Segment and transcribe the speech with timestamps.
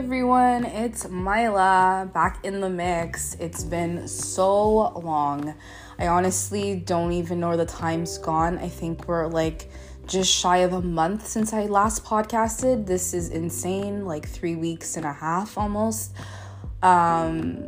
[0.00, 3.34] everyone, it's Mylah back in the mix.
[3.34, 5.54] It's been so long.
[5.98, 8.56] I honestly don't even know the time's gone.
[8.56, 9.70] I think we're like
[10.06, 12.86] just shy of a month since I last podcasted.
[12.86, 16.14] This is insane, like three weeks and a half almost.
[16.82, 17.62] Um,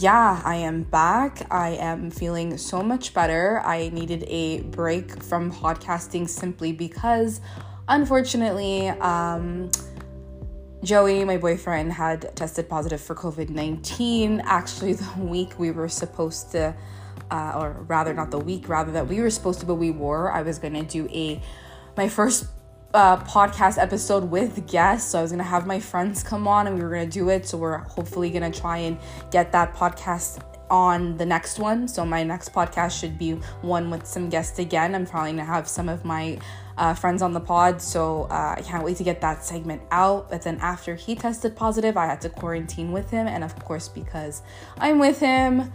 [0.00, 1.46] yeah, I am back.
[1.48, 3.62] I am feeling so much better.
[3.64, 7.40] I needed a break from podcasting simply because,
[7.86, 9.70] unfortunately, um,
[10.84, 14.40] Joey, my boyfriend, had tested positive for COVID 19.
[14.44, 16.74] Actually, the week we were supposed to,
[17.32, 20.30] uh, or rather, not the week, rather, that we were supposed to, but we were.
[20.30, 21.42] I was gonna do a,
[21.96, 22.46] my first
[22.94, 25.10] uh, podcast episode with guests.
[25.10, 27.46] So I was gonna have my friends come on and we were gonna do it.
[27.48, 28.98] So we're hopefully gonna try and
[29.32, 30.40] get that podcast
[30.70, 31.88] on the next one.
[31.88, 33.32] So my next podcast should be
[33.62, 34.94] one with some guests again.
[34.94, 36.38] I'm probably gonna have some of my
[36.78, 37.82] uh, friends on the pod.
[37.82, 40.30] So uh, I can't wait to get that segment out.
[40.30, 43.26] But then after he tested positive, I had to quarantine with him.
[43.26, 44.42] And of course, because
[44.78, 45.72] I'm with him,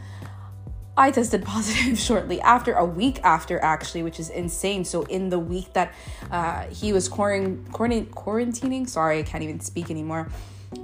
[0.96, 4.86] I tested positive shortly after, a week after actually, which is insane.
[4.86, 5.94] So in the week that
[6.32, 10.30] uh, he was quarant- quarant- quarantining, sorry, I can't even speak anymore.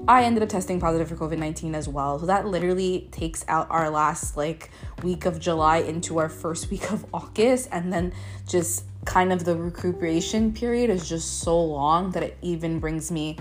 [0.08, 2.20] I ended up testing positive for COVID 19 as well.
[2.20, 4.72] So that literally takes out our last like
[5.04, 7.70] week of July into our first week of August.
[7.72, 8.14] And then
[8.48, 13.38] just kind of the recuperation period is just so long that it even brings me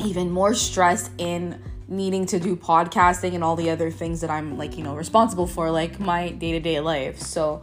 [0.00, 4.56] even more stress in needing to do podcasting and all the other things that I'm
[4.56, 7.20] like, you know, responsible for, like my day to day life.
[7.20, 7.62] So,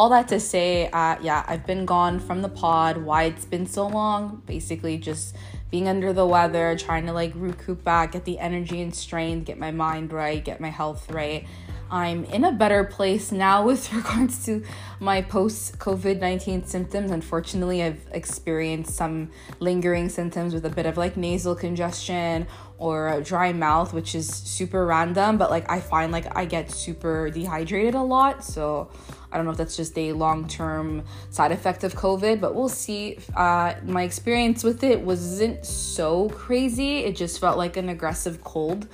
[0.00, 2.96] all that to say, uh, yeah, I've been gone from the pod.
[2.96, 4.40] Why it's been so long?
[4.46, 5.36] Basically, just
[5.70, 9.58] being under the weather, trying to like recoup back, get the energy and strength, get
[9.58, 11.46] my mind right, get my health right.
[11.90, 14.62] I'm in a better place now with regards to
[15.00, 17.10] my post COVID 19 symptoms.
[17.10, 22.46] Unfortunately, I've experienced some lingering symptoms with a bit of like nasal congestion
[22.78, 26.70] or a dry mouth, which is super random, but like I find like I get
[26.70, 28.44] super dehydrated a lot.
[28.44, 28.90] So
[29.32, 32.68] I don't know if that's just a long term side effect of COVID, but we'll
[32.68, 33.18] see.
[33.34, 38.86] Uh, my experience with it wasn't so crazy, it just felt like an aggressive cold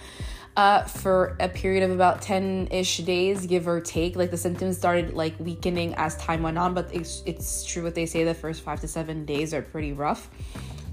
[0.57, 4.17] uh, for a period of about 10 ish days, give or take.
[4.17, 7.95] Like the symptoms started like weakening as time went on, but it's, it's true what
[7.95, 10.31] they say the first five to seven days are pretty rough.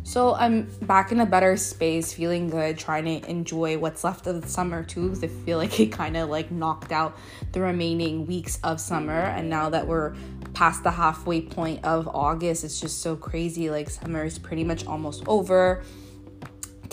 [0.05, 4.41] So I'm back in a better space, feeling good, trying to enjoy what's left of
[4.41, 7.17] the summer too, I feel like it kind of like knocked out
[7.53, 9.13] the remaining weeks of summer.
[9.13, 10.13] And now that we're
[10.53, 13.69] past the halfway point of August, it's just so crazy.
[13.69, 15.83] Like summer is pretty much almost over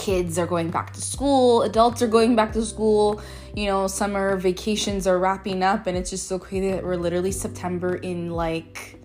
[0.01, 3.21] kids are going back to school, adults are going back to school,
[3.55, 7.31] you know, summer vacations are wrapping up, and it's just so crazy that we're literally
[7.31, 8.97] September in like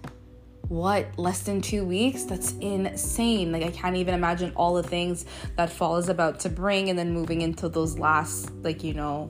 [0.70, 2.24] what less than two weeks?
[2.24, 3.52] That's insane.
[3.52, 5.26] Like i can't even imagine all the things
[5.58, 9.30] that fall is about to bring and then moving into those last like you know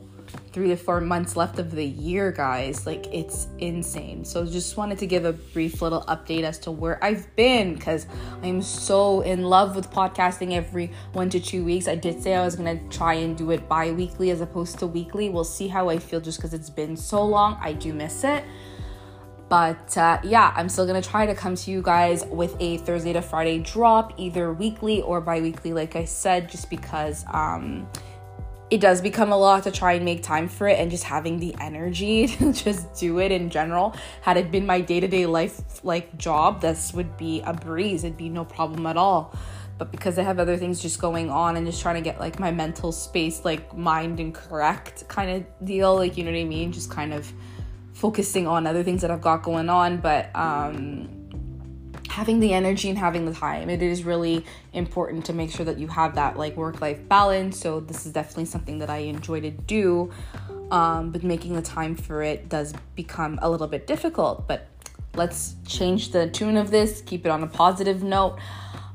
[0.51, 2.85] three to four months left of the year, guys.
[2.85, 4.23] Like, it's insane.
[4.25, 8.07] So, just wanted to give a brief little update as to where I've been because
[8.43, 11.87] I'm so in love with podcasting every one to two weeks.
[11.87, 14.79] I did say I was going to try and do it bi weekly as opposed
[14.79, 15.29] to weekly.
[15.29, 17.57] We'll see how I feel just because it's been so long.
[17.61, 18.43] I do miss it.
[19.47, 23.13] But uh, yeah, I'm still gonna try to come to you guys with a Thursday
[23.13, 27.25] to Friday drop, either weekly or bi weekly, like I said, just because.
[27.31, 27.87] Um,
[28.71, 31.39] it does become a lot to try and make time for it and just having
[31.39, 33.95] the energy to just do it in general.
[34.21, 38.03] Had it been my day-to-day life like job this would be a breeze.
[38.03, 39.35] It'd be no problem at all.
[39.77, 42.39] But because i have other things just going on and just trying to get like
[42.39, 46.45] my mental space like mind and correct kind of deal like you know what i
[46.45, 46.71] mean?
[46.71, 47.31] Just kind of
[47.93, 49.97] focusing on other things that i've got going on.
[49.97, 51.14] But um
[52.09, 53.69] having the energy and having the time.
[53.69, 57.59] It is really important to make sure that you have that like work life balance.
[57.59, 60.11] So, this is definitely something that I enjoy to do.
[60.71, 64.47] Um, but making the time for it does become a little bit difficult.
[64.47, 64.67] But
[65.13, 68.39] let's change the tune of this, keep it on a positive note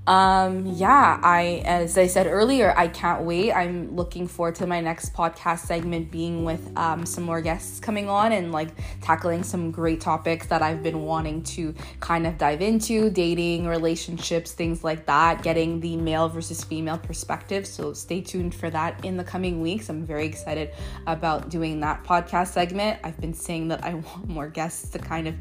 [0.06, 3.52] um yeah i as i said earlier i can't wait.
[3.52, 8.08] I'm looking forward to my next podcast segment being with um, some more guests coming
[8.08, 8.70] on and like
[9.02, 14.52] tackling some great topics that i've been wanting to kind of dive into dating relationships
[14.52, 17.66] things like that getting the male versus female perspective.
[17.66, 19.88] So stay tuned for that in the coming weeks.
[19.88, 20.70] I'm very excited
[21.06, 23.00] about doing that podcast segment.
[23.04, 25.34] I've been saying that i want more guests to kind of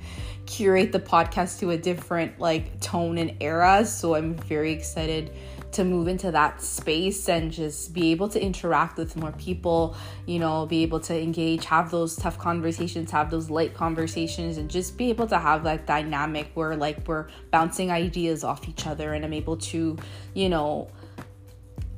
[0.49, 3.85] curate the podcast to a different like tone and era.
[3.85, 5.31] So i'm very excited
[5.71, 10.39] to move into that space and just be able to interact with more people, you
[10.39, 14.97] know, be able to engage, have those tough conversations, have those light conversations, and just
[14.97, 19.23] be able to have that dynamic where like we're bouncing ideas off each other and
[19.23, 19.95] I'm able to,
[20.33, 20.89] you know,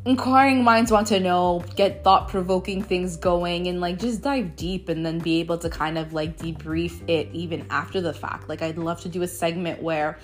[0.06, 4.89] inquiring minds want to know, get thought provoking things going, and like just dive deep
[4.89, 8.50] and then be able to kind of like debrief it even after the fact.
[8.50, 10.18] Like, I'd love to do a segment where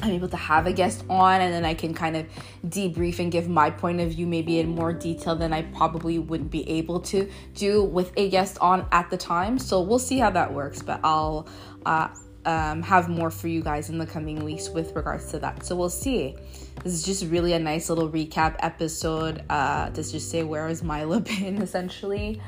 [0.00, 2.26] I'm able to have a guest on and then I can kind of
[2.66, 6.52] debrief and give my point of view maybe in more detail than I probably wouldn't
[6.52, 9.58] be able to do with a guest on at the time.
[9.58, 11.48] So we'll see how that works, but I'll
[11.84, 12.08] uh,
[12.44, 15.64] um, have more for you guys in the coming weeks with regards to that.
[15.64, 16.34] So we'll see.
[16.82, 20.82] This is just really a nice little recap episode uh, to just say where is
[20.82, 22.40] Mylah been essentially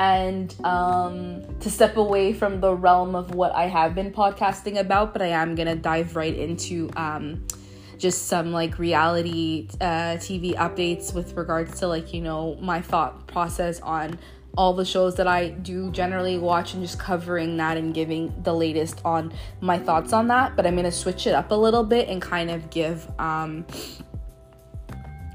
[0.00, 5.12] and um, to step away from the realm of what I have been podcasting about,
[5.12, 7.46] but I am gonna dive right into um,
[7.98, 13.26] just some like reality uh, TV updates with regards to like, you know, my thought
[13.26, 14.18] process on
[14.56, 18.52] all the shows that I do generally watch and just covering that and giving the
[18.52, 20.56] latest on my thoughts on that.
[20.56, 23.64] But I'm gonna switch it up a little bit and kind of give um,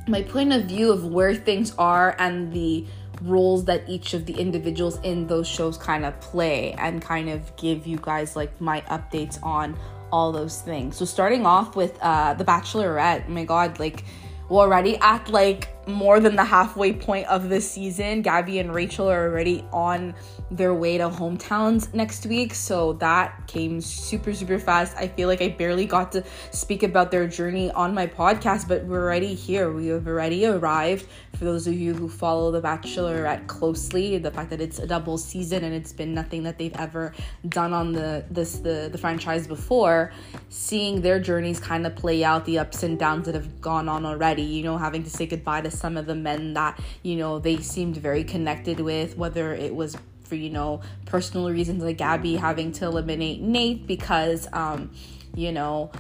[0.08, 2.86] my point of view of where things are and the
[3.22, 7.56] roles that each of the individuals in those shows kind of play and kind of
[7.56, 9.78] give you guys like my updates on
[10.12, 10.98] all those things.
[10.98, 14.04] So starting off with uh The Bachelorette, oh my god, like
[14.50, 18.22] we're already at like more than the halfway point of this season.
[18.22, 20.16] Gabby and Rachel are already on
[20.52, 22.54] their way to hometowns next week.
[22.54, 24.96] So that came super, super fast.
[24.98, 28.86] I feel like I barely got to speak about their journey on my podcast, but
[28.86, 29.72] we're already here.
[29.72, 31.08] We have already arrived.
[31.38, 35.18] For those of you who follow The Bachelorette closely, the fact that it's a double
[35.18, 37.14] season and it's been nothing that they've ever
[37.50, 40.14] done on the this the, the franchise before,
[40.50, 44.06] seeing their journeys kind of play out, the ups and downs that have gone on
[44.06, 47.38] already, you know, having to say goodbye to some of the men that, you know,
[47.40, 52.36] they seemed very connected with, whether it was for you know personal reasons like Gabby
[52.36, 54.92] having to eliminate Nate because um
[55.34, 55.92] you know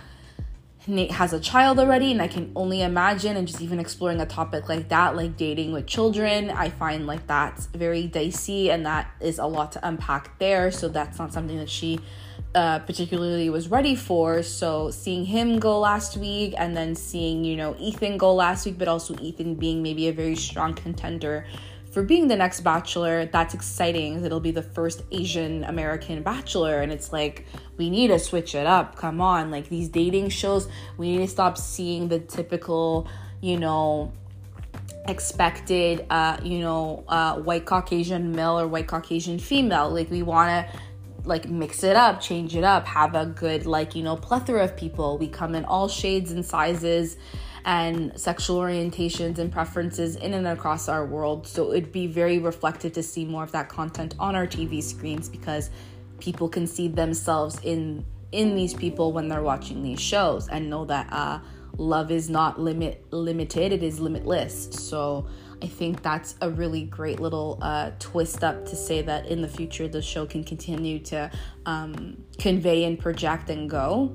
[0.87, 4.25] Nate has a child already, and I can only imagine, and just even exploring a
[4.25, 9.09] topic like that, like dating with children, I find like that's very dicey, and that
[9.19, 10.69] is a lot to unpack there.
[10.71, 11.99] So that's not something that she
[12.53, 14.43] uh, particularly was ready for.
[14.43, 18.77] So seeing him go last week, and then seeing you know Ethan go last week,
[18.77, 21.47] but also Ethan being maybe a very strong contender
[21.95, 24.25] for being the next bachelor, that's exciting.
[24.25, 26.81] It'll be the first Asian American bachelor.
[26.81, 27.45] And it's like,
[27.77, 28.97] we need to switch it up.
[28.97, 29.49] Come on.
[29.49, 33.07] Like these dating shows, we need to stop seeing the typical,
[33.39, 34.11] you know,
[35.07, 39.89] expected, uh, you know, uh, white Caucasian male or white Caucasian female.
[39.89, 40.79] Like we want to
[41.23, 44.75] like mix it up, change it up, have a good, like, you know, plethora of
[44.75, 45.17] people.
[45.17, 47.15] We come in all shades and sizes
[47.65, 51.47] and sexual orientations and preferences in and across our world.
[51.47, 55.27] So it'd be very reflective to see more of that content on our TV screens
[55.27, 55.71] because
[56.19, 60.83] people can see themselves in in these people when they're watching these shows and know
[60.85, 61.39] that uh,
[61.77, 64.69] love is not limit limited; it is limitless.
[64.71, 65.27] So.
[65.61, 69.47] I think that's a really great little uh, twist up to say that in the
[69.47, 71.31] future the show can continue to
[71.65, 74.13] um, convey and project and go.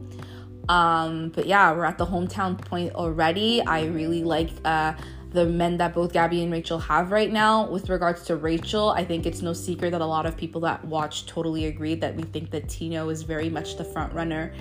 [0.71, 3.61] Um, but yeah, we're at the hometown point already.
[3.61, 4.93] I really like uh,
[5.33, 7.69] the men that both Gabby and Rachel have right now.
[7.69, 10.85] With regards to Rachel, I think it's no secret that a lot of people that
[10.85, 14.53] watch totally agree that we think that Tino is very much the front runner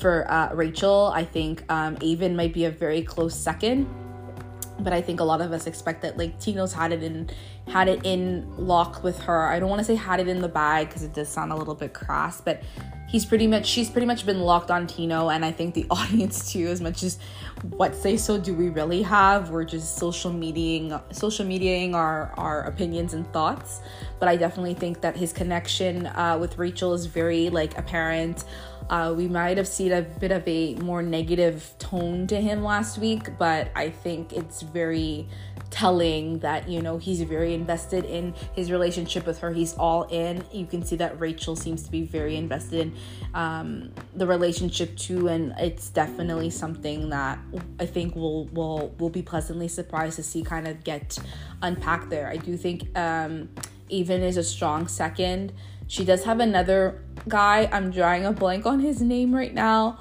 [0.00, 1.12] for uh, Rachel.
[1.14, 3.86] I think um, Aven might be a very close second
[4.80, 7.28] but I think a lot of us expect that like Tino's had it in
[7.66, 9.48] had it in lock with her.
[9.48, 11.56] I don't want to say had it in the bag because it does sound a
[11.56, 12.62] little bit crass, but
[13.08, 16.52] he's pretty much she's pretty much been locked on Tino and I think the audience
[16.52, 17.18] too as much as
[17.70, 19.50] what say so do we really have?
[19.50, 23.80] We're just social mediaing social mediating our our opinions and thoughts.
[24.20, 28.44] But I definitely think that his connection uh, with Rachel is very like apparent.
[28.90, 32.96] Uh, we might have seen a bit of a more negative tone to him last
[32.96, 35.28] week, but I think it's very
[35.70, 39.52] telling that you know he's very invested in his relationship with her.
[39.52, 40.42] He's all in.
[40.52, 42.94] You can see that rachel seems to be very invested in
[43.34, 47.38] um, the relationship too and it's definitely something that
[47.78, 51.18] i think will will will be pleasantly surprised to see kind of get
[51.62, 53.48] unpacked there i do think um,
[53.90, 55.52] Aven is a strong second
[55.88, 57.68] she does have another guy.
[57.72, 59.98] I'm drawing a blank on his name right now.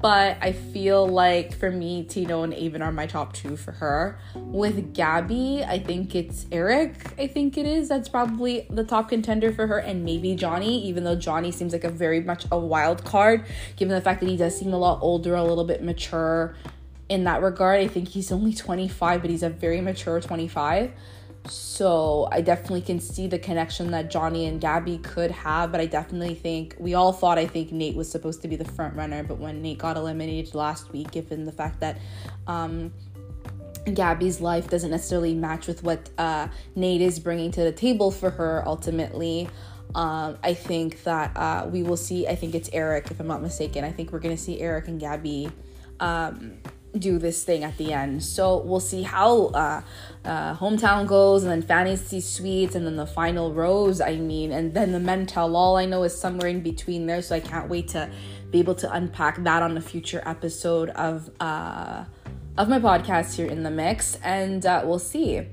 [0.00, 4.18] But I feel like for me, Tino and Aven are my top two for her.
[4.34, 7.88] With Gabby, I think it's Eric, I think it is.
[7.88, 11.84] That's probably the top contender for her, and maybe Johnny, even though Johnny seems like
[11.84, 13.44] a very much a wild card,
[13.76, 16.54] given the fact that he does seem a lot older, a little bit mature
[17.08, 17.80] in that regard.
[17.80, 20.92] I think he's only 25, but he's a very mature 25.
[21.48, 25.86] So I definitely can see the connection that Johnny and Gabby could have, but I
[25.86, 29.22] definitely think we all thought I think Nate was supposed to be the front runner,
[29.22, 31.98] but when Nate got eliminated last week, given the fact that
[32.46, 32.92] um,
[33.92, 38.30] Gabby's life doesn't necessarily match with what uh, Nate is bringing to the table for
[38.30, 39.48] her ultimately.
[39.94, 43.40] Um, I think that uh, we will see, I think it's Eric, if I'm not
[43.40, 43.84] mistaken.
[43.84, 45.48] I think we're to see Eric and Gabby
[46.00, 46.58] um,
[46.98, 48.22] do this thing at the end.
[48.22, 49.82] So we'll see how uh,
[50.24, 54.00] uh, hometown goes, and then fantasy suites, and then the final rose.
[54.00, 55.76] I mean, and then the men tell all.
[55.76, 58.10] I know is somewhere in between there, so I can't wait to
[58.50, 62.04] be able to unpack that on a future episode of uh,
[62.56, 65.46] of my podcast here in the mix, and uh, we'll see.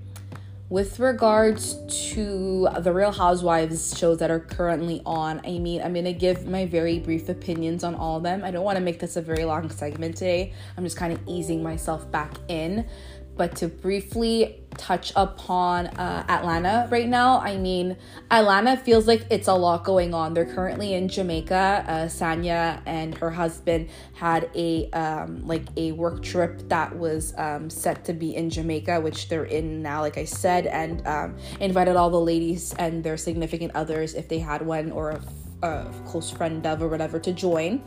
[0.73, 1.75] With regards
[2.13, 6.65] to the Real Housewives shows that are currently on, I mean, I'm gonna give my
[6.65, 8.43] very brief opinions on all of them.
[8.43, 10.51] I don't wanna make this a very long segment today.
[10.75, 12.87] I'm just kind of easing myself back in.
[13.35, 17.97] But to briefly touch upon uh, Atlanta right now, I mean,
[18.29, 20.33] Atlanta feels like it's a lot going on.
[20.33, 21.85] They're currently in Jamaica.
[21.87, 27.69] Uh, Sanya and her husband had a um, like a work trip that was um,
[27.69, 31.95] set to be in Jamaica, which they're in now, like I said, and um, invited
[31.95, 35.21] all the ladies and their significant others if they had one or a,
[35.67, 37.81] a close friend of or whatever to join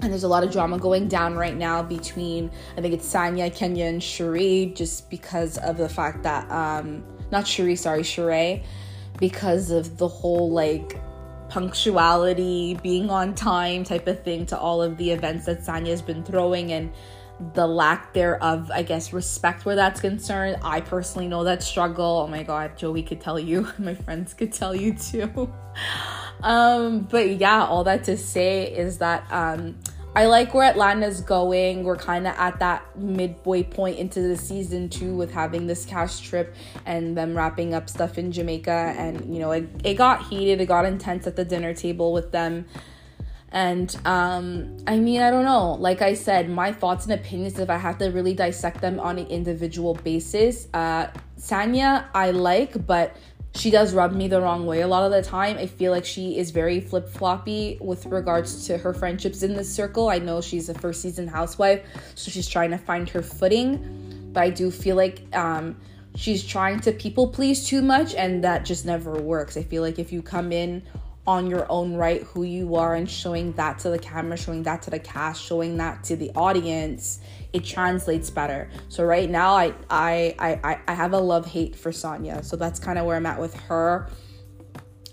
[0.00, 3.54] and there's a lot of drama going down right now between I think it's Sanya,
[3.54, 8.64] Kenya, and Sheree, just because of the fact that um not Sheree, sorry, Sheree,
[9.18, 10.98] because of the whole like
[11.48, 16.24] punctuality, being on time type of thing to all of the events that Sanya's been
[16.24, 16.92] throwing and
[17.54, 20.56] the lack thereof, I guess, respect where that's concerned.
[20.62, 22.22] I personally know that struggle.
[22.24, 25.52] Oh my god, Joey could tell you, my friends could tell you too.
[26.42, 29.76] Um, but yeah, all that to say is that um
[30.16, 31.84] I like where Atlanta's going.
[31.84, 36.20] We're kind of at that midway point into the season two with having this cash
[36.20, 36.54] trip
[36.86, 38.94] and them wrapping up stuff in Jamaica.
[38.96, 42.32] And, you know, it, it got heated, it got intense at the dinner table with
[42.32, 42.64] them.
[43.52, 45.72] And um, I mean, I don't know.
[45.74, 49.18] Like I said, my thoughts and opinions, if I have to really dissect them on
[49.18, 53.14] an individual basis, uh, Sanya, I like, but
[53.56, 55.56] she does rub me the wrong way a lot of the time.
[55.56, 59.72] I feel like she is very flip floppy with regards to her friendships in this
[59.72, 60.08] circle.
[60.08, 61.82] I know she's a first season housewife,
[62.14, 65.76] so she's trying to find her footing, but I do feel like um,
[66.14, 69.56] she's trying to people please too much, and that just never works.
[69.56, 70.82] I feel like if you come in
[71.26, 74.82] on your own right who you are and showing that to the camera, showing that
[74.82, 77.20] to the cast, showing that to the audience,
[77.56, 78.68] it translates better.
[78.88, 82.44] So right now I I I I have a love hate for Sanya.
[82.44, 84.08] So that's kind of where I'm at with her.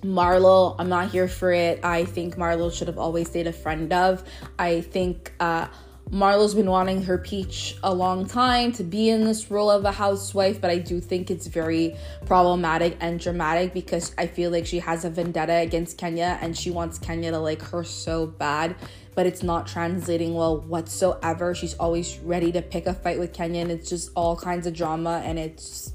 [0.04, 1.80] Marlo, I'm not here for it.
[1.86, 4.24] I think Marlo should have always stayed a friend of.
[4.60, 5.68] I think uh
[6.12, 9.92] Marlo's been wanting her peach a long time to be in this role of a
[9.92, 11.96] housewife, but I do think it's very
[12.26, 16.70] problematic and dramatic because I feel like she has a vendetta against Kenya and she
[16.70, 18.76] wants Kenya to like her so bad,
[19.16, 21.54] but it's not translating well whatsoever.
[21.54, 24.74] She's always ready to pick a fight with Kenya and it's just all kinds of
[24.74, 25.94] drama and it's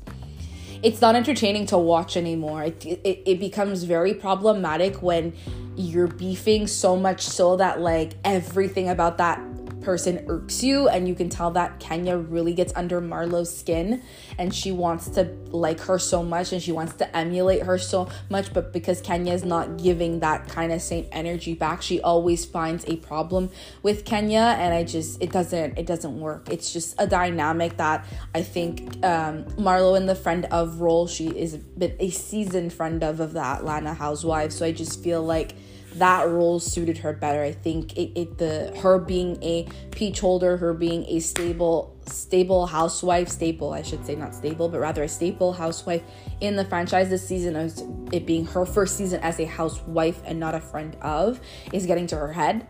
[0.82, 2.62] it's not entertaining to watch anymore.
[2.62, 5.32] It, it, it becomes very problematic when
[5.76, 9.47] you're beefing so much so that like everything about that
[9.88, 14.02] person irks you and you can tell that Kenya really gets under Marlo's skin
[14.36, 18.06] and she wants to like her so much and she wants to emulate her so
[18.28, 22.44] much but because Kenya is not giving that kind of same energy back she always
[22.44, 23.48] finds a problem
[23.82, 26.50] with Kenya and I just it doesn't it doesn't work.
[26.50, 28.04] It's just a dynamic that
[28.34, 33.02] I think um, Marlo in the friend of role she is a a seasoned friend
[33.02, 35.54] of of the Atlanta housewives so I just feel like
[35.94, 37.42] that role suited her better.
[37.42, 42.66] I think it, it the her being a peach holder, her being a stable stable
[42.66, 46.02] housewife, staple I should say, not stable, but rather a staple housewife
[46.40, 50.38] in the franchise this season, as it being her first season as a housewife and
[50.38, 51.40] not a friend of,
[51.72, 52.66] is getting to her head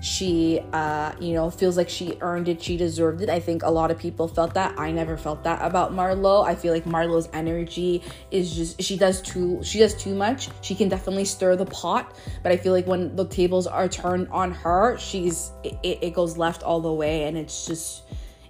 [0.00, 3.28] she uh you know feels like she earned it she deserved it.
[3.28, 4.78] I think a lot of people felt that.
[4.78, 6.46] I never felt that about marlo.
[6.46, 10.48] I feel like marlo's energy is just she does too she does too much.
[10.60, 14.28] She can definitely stir the pot but i feel like when the tables are turned
[14.30, 18.02] on her she's it, it goes left all the way and it's just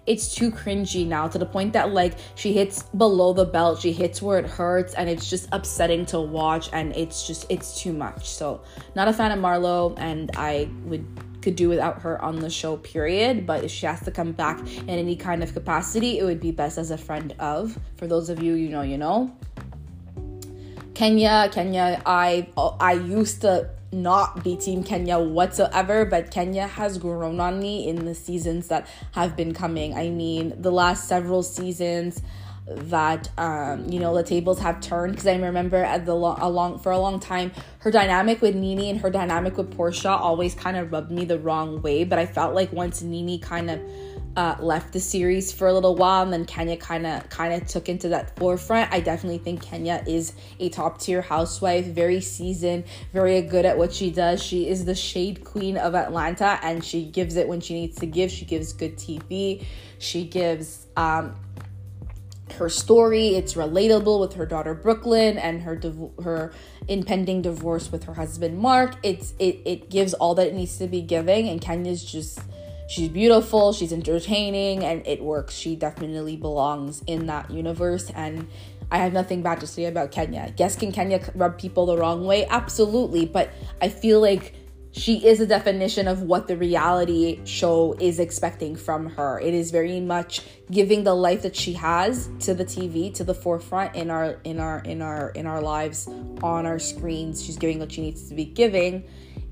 [0.07, 3.93] it's too cringy now to the point that like she hits below the belt she
[3.93, 7.93] hits where it hurts and it's just upsetting to watch and it's just it's too
[7.93, 8.27] much.
[8.27, 8.63] So
[8.95, 11.05] not a fan of marlo and i would
[11.43, 13.47] could do without her on the show, period.
[13.47, 16.51] But if she has to come back in any kind of capacity, it would be
[16.51, 17.79] best as a friend of.
[17.97, 19.37] For those of you, you know, you know.
[20.95, 27.41] Kenya, Kenya, I I used to not be team Kenya whatsoever, but Kenya has grown
[27.41, 29.95] on me in the seasons that have been coming.
[29.95, 32.21] I mean, the last several seasons
[32.69, 36.81] that um, you know the tables have turned because I remember at the lo- along
[36.81, 40.77] for a long time her dynamic with NeNe and her dynamic with Porsha always kind
[40.77, 42.05] of rubbed me the wrong way.
[42.05, 43.81] But I felt like once NeNe kind of
[44.37, 47.67] uh, left the series for a little while, and then Kenya kind of kind of
[47.67, 48.93] took into that forefront.
[48.93, 53.93] I definitely think Kenya is a top tier housewife, very seasoned, very good at what
[53.93, 54.43] she does.
[54.43, 58.07] She is the shade queen of Atlanta, and she gives it when she needs to
[58.07, 58.31] give.
[58.31, 59.65] She gives good TV.
[59.99, 61.35] She gives um,
[62.55, 63.29] her story.
[63.29, 66.53] It's relatable with her daughter Brooklyn and her div- her
[66.89, 68.97] impending divorce with her husband Marc.
[69.03, 72.41] It's it it gives all that it needs to be giving, and Kenya's just
[72.89, 75.55] she's beautiful, she's entertaining, and it works.
[75.55, 78.11] She definitely belongs in that universe.
[78.15, 78.49] And
[78.91, 80.53] I have nothing bad to say about Kenya.
[80.57, 82.47] Yes, can Kenya rub people the wrong way?
[82.47, 83.27] Absolutely.
[83.27, 83.51] But
[83.81, 84.55] I feel like
[84.93, 89.39] she is a definition of what the reality show is expecting from her.
[89.39, 93.35] It is very much giving the life that she has to the TV, to the
[93.35, 96.09] forefront in our in our in our in our lives
[96.43, 97.45] on our screens.
[97.45, 99.05] She's giving what she needs to be giving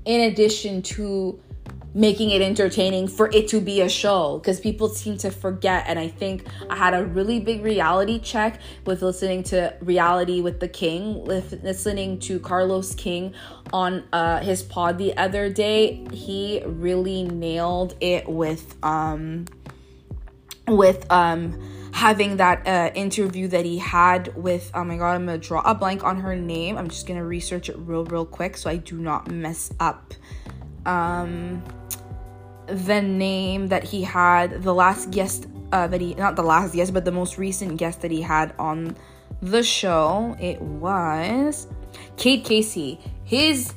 [0.05, 1.39] in addition to
[1.93, 4.37] making it entertaining for it to be a show.
[4.37, 8.59] Because people seem to forget and i think i had a really big reality check
[8.85, 13.33] with listening to reality with the king with listening to carlos king
[13.73, 16.05] on uh, his pod the other day.
[16.11, 19.45] He really nailed it with um
[20.67, 21.59] with um
[21.93, 25.73] having that uh, interview that he had with oh my god i'm gonna draw a
[25.73, 26.77] blank on her name.
[26.77, 30.13] I'm just gonna research it real real quick so i do not mess up
[30.87, 31.63] um
[32.65, 36.93] the name that he had the last guest uh, that he not the last guest
[36.93, 38.95] but the most recent guest that he had on
[39.41, 41.67] the show it was
[42.17, 42.99] kate casey.
[43.23, 43.73] His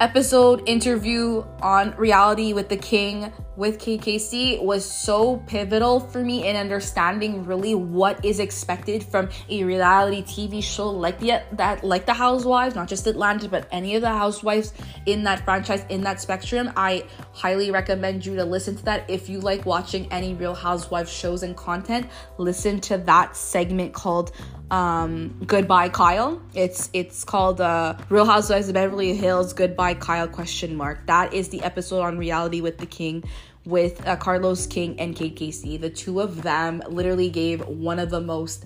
[0.00, 6.56] episode interview on reality with the king with KKC was so pivotal for me in
[6.56, 12.14] understanding really what is expected from a reality TV show like the that like the
[12.14, 14.72] Housewives, not just Atlanta, but any of the housewives
[15.04, 16.72] in that franchise in that spectrum.
[16.74, 21.12] I highly recommend you to listen to that if you like watching any Real Housewives
[21.12, 22.08] shows and content.
[22.38, 24.32] Listen to that segment called
[24.70, 26.40] um, Goodbye Kyle.
[26.54, 31.06] It's it's called uh, Real Housewives of Beverly Hills Goodbye Kyle question mark.
[31.06, 33.24] That is the episode on reality with the king
[33.64, 35.76] with uh, Carlos King and Kate Casey.
[35.76, 38.64] The two of them literally gave one of the most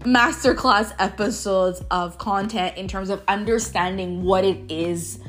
[0.00, 5.20] masterclass episodes of content in terms of understanding what it is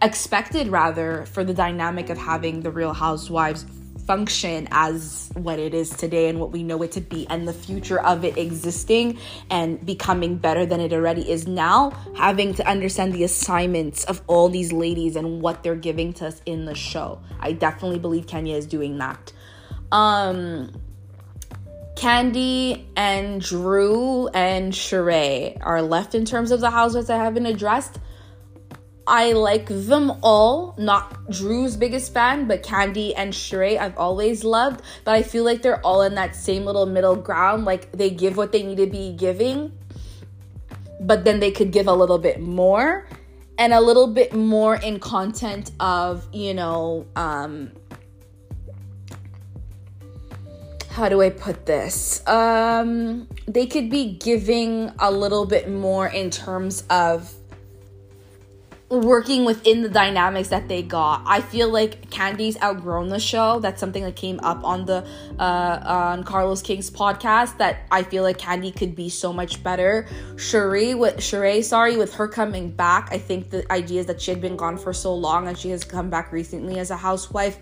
[0.00, 3.66] expected rather for the dynamic of having the real housewives
[4.06, 7.52] function as what it is today and what we know it to be and the
[7.52, 9.18] future of it existing
[9.50, 11.90] and becoming better than it already is now.
[12.16, 16.42] Having to understand the assignments of all these ladies and what they're giving to us
[16.46, 17.20] in the show.
[17.40, 19.32] I definitely believe kenya is doing that.
[19.90, 20.72] Um
[21.94, 27.98] Kandi and Drew and Sheree are left in terms of the housewives I haven't addressed.
[29.06, 30.74] I like them all.
[30.78, 34.82] Not Drew's biggest fan, but Kandi and Sheree I've always loved.
[35.04, 37.64] But I feel like they're all in that same little middle ground.
[37.64, 39.72] Like they give what they need to be giving,
[41.00, 43.08] but then they could give a little bit more
[43.58, 47.70] and a little bit more in content of, you know, um,
[50.90, 52.26] how do I put this?
[52.26, 57.32] Um, they could be giving a little bit more in terms of
[59.00, 61.22] working within the dynamics that they got.
[61.26, 63.58] I feel like Kandi's outgrown the show.
[63.60, 65.06] That's something that came up on the
[65.38, 67.58] uh, on Carlos King's podcast.
[67.58, 70.06] That I feel like Kandi could be so much better.
[70.34, 74.30] Sheree with Sheree, sorry, with her coming back, I think the idea is that she
[74.30, 77.58] had been gone for so long and she has come back recently as a housewife.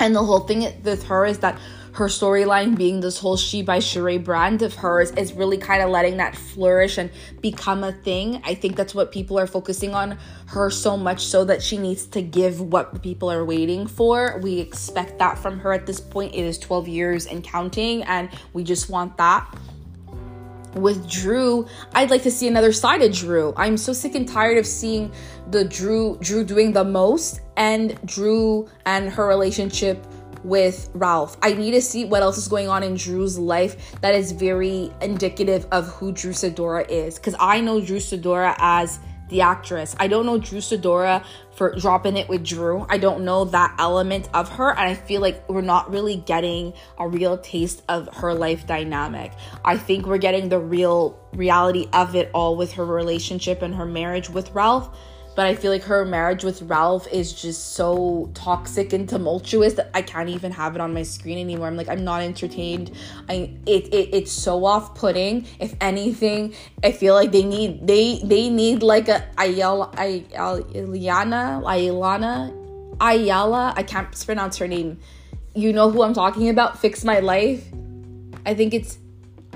[0.00, 1.58] And the whole thing with her is that
[1.94, 5.90] her storyline being this whole She by Sheree brand of hers is really kind of
[5.90, 7.08] letting that flourish and
[7.40, 8.42] become a thing.
[8.44, 12.06] I think that's what people are focusing on her so much so that she needs
[12.08, 14.40] to give what people are waiting for.
[14.42, 16.34] We expect that from her at this point.
[16.34, 19.56] It is 12 years and counting, and we just want that
[20.74, 23.54] with Drew, I'd like to see another side of Drew.
[23.56, 25.12] I'm so sick and tired of seeing
[25.50, 30.04] the Drew Drew doing the most and Drew and her relationship
[30.44, 31.36] with Ralph.
[31.42, 34.92] I need to see what else is going on in Drew's life that is very
[35.00, 37.16] indicative of who Drew Sidora is.
[37.16, 39.96] Because I know Drew Sidora as the actress.
[39.98, 42.86] I don't know Drew Sidora for dropping it with Drew.
[42.88, 44.70] I don't know that element of her.
[44.70, 49.32] And I feel like we're not really getting a real taste of her life dynamic.
[49.64, 53.86] I think we're getting the real reality of it all with her relationship and her
[53.86, 54.94] marriage with Ralph
[55.36, 59.90] but I feel like her marriage with Ralph is just so toxic and tumultuous that
[59.94, 61.66] I can't even have it on my screen anymore.
[61.66, 62.90] I'm like, I'm not entertained.
[63.28, 65.46] I it, it it's so off putting.
[65.58, 72.52] If anything, I feel like they need they they need like a Ayala Ayala Ayala
[73.00, 75.00] Ayala I can't pronounce her name
[75.54, 76.80] you know who I'm talking about?
[76.80, 77.64] Fix My Life.
[78.44, 78.98] I think it's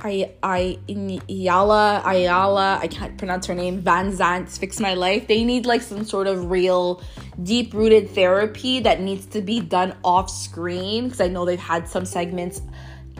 [0.03, 2.79] I I Yala Ayala.
[2.81, 3.83] I can't pronounce her name.
[3.83, 4.57] Vanzant.
[4.59, 5.27] Fix My Life.
[5.27, 7.03] They need like some sort of real
[7.43, 11.89] deep rooted therapy that needs to be done off screen because I know they've had
[11.89, 12.61] some segments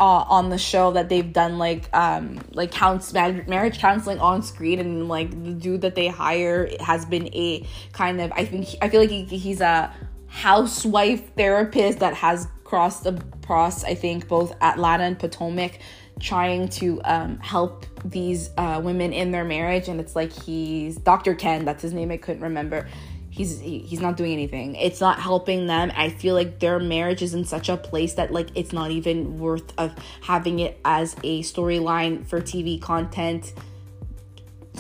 [0.01, 4.79] uh, on the show that they've done like um like counts marriage counseling on screen
[4.79, 8.89] and like the dude that they hire has been a kind of I think I
[8.89, 9.93] feel like he, he's a
[10.29, 15.81] housewife therapist that has crossed across I think both Atlanta and Potomac
[16.19, 21.35] trying to um, help these uh, women in their marriage and it's like he's Dr.
[21.35, 22.89] Ken that's his name I couldn't remember.
[23.31, 24.75] He's he, he's not doing anything.
[24.75, 25.93] It's not helping them.
[25.95, 29.39] I feel like their marriage is in such a place that like it's not even
[29.39, 33.53] worth of having it as a storyline for tv content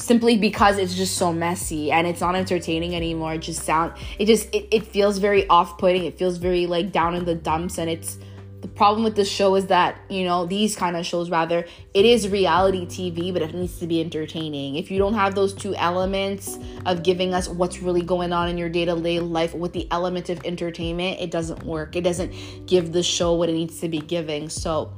[0.01, 3.35] simply because it's just so messy and it's not entertaining anymore.
[3.35, 6.05] It just sound it just it, it feels very off-putting.
[6.05, 8.19] It feels very like down in the dumps and it's
[8.61, 12.05] the problem with this show is that you know these kind of shows rather it
[12.05, 14.77] is reality tv but it needs to be entertaining.
[14.77, 18.59] If you don't have those two elements of giving us what's really going on in
[18.59, 21.97] your day-to-day life with the element of entertainment it doesn't work.
[21.97, 24.49] It doesn't give the show what it needs to be giving.
[24.49, 24.93] So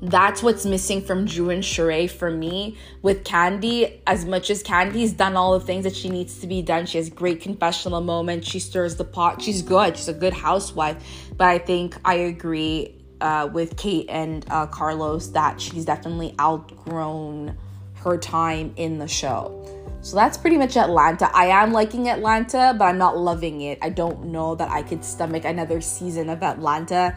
[0.00, 2.76] that's what's missing from Drew and Sheree for me.
[3.02, 6.62] With Kandi, as much as Kandi's done all the things that she needs to be
[6.62, 8.48] done, she has great confessional moments.
[8.48, 9.42] She stirs the pot.
[9.42, 9.96] She's good.
[9.96, 11.02] She's a good housewife.
[11.36, 17.58] But I think I agree uh, with Kate and uh, Carlos that she's definitely outgrown
[17.96, 19.64] her time in the show.
[20.00, 21.28] So that's pretty much Atlanta.
[21.34, 23.80] I am liking Atlanta, but I'm not loving it.
[23.82, 27.16] I don't know that I could stomach another season of Atlanta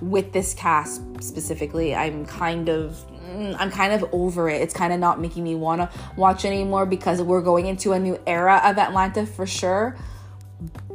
[0.00, 2.92] with this cast specifically, I'm kind of
[3.24, 4.62] mm, I'm kind of over it.
[4.62, 7.98] It's kind of not making me want to watch anymore because we're going into a
[7.98, 9.96] new era of Atlanta for sure.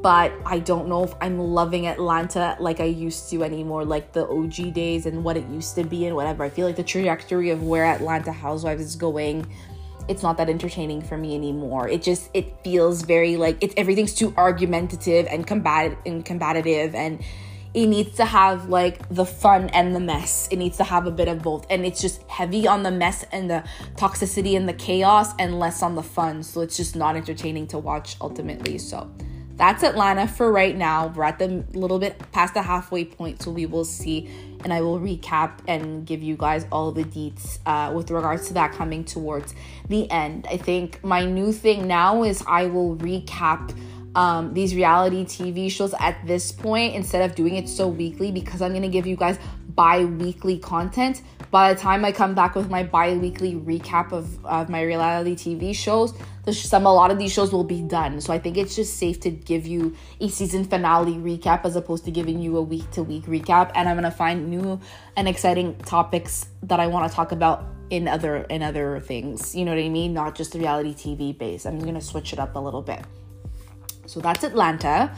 [0.02, 4.28] But I don't know if I'm loving Atlanta like I used to anymore, like the
[4.28, 6.44] OG days and what it used to be and whatever.
[6.44, 9.48] I feel like the trajectory of where Atlanta Housewives is going
[10.08, 11.88] it's not that entertaining for me anymore.
[11.88, 17.22] It just it feels very like it's everything's too argumentative and combative and combative and
[17.74, 20.50] it needs to have like the fun and the mess.
[20.52, 21.66] It needs to have a bit of both.
[21.70, 23.64] And it's just heavy on the mess and the
[23.96, 26.44] toxicity and the chaos and less on the fun.
[26.44, 28.78] So it's just not entertaining to watch ultimately.
[28.78, 29.10] So
[29.56, 31.14] that's Atlanta for right now.
[31.16, 34.30] We're at the little bit past the halfway point, so we will see.
[34.64, 38.54] And I will recap and give you guys all the deets uh, with regards to
[38.56, 39.56] that coming towards
[39.88, 40.46] the end.
[40.50, 43.74] I think my new thing now is I will recap
[44.16, 48.62] um, these reality TV shows at this point instead of doing it so weekly because
[48.62, 49.40] I'm gonna give you guys
[49.76, 51.22] bi weekly content.
[51.50, 55.36] By the time I come back with my bi weekly recap of, of my reality
[55.36, 56.14] TV shows,
[56.52, 58.20] some a lot of these shows will be done.
[58.22, 62.06] So I think it's just safe to give you a season finale recap as opposed
[62.06, 63.72] to giving you a week to week recap.
[63.76, 64.80] And I'm gonna find new
[65.16, 69.54] and exciting topics that I want to talk about in other in other things.
[69.56, 70.14] You know what I mean?
[70.14, 71.66] Not just the reality TV base.
[71.66, 73.06] I'm gonna switch it up a little bit.
[74.12, 75.16] So that's Atlanta.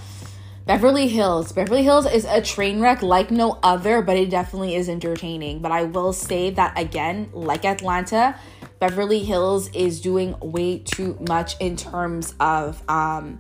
[0.68, 1.52] Beverly Hills.
[1.52, 5.64] Beverly Hills is a train wreck like no other, but it definitely is entertaining.
[5.64, 8.36] But I will say that again, like Atlanta,
[8.78, 13.40] Beverly Hills is doing way too much in terms of um,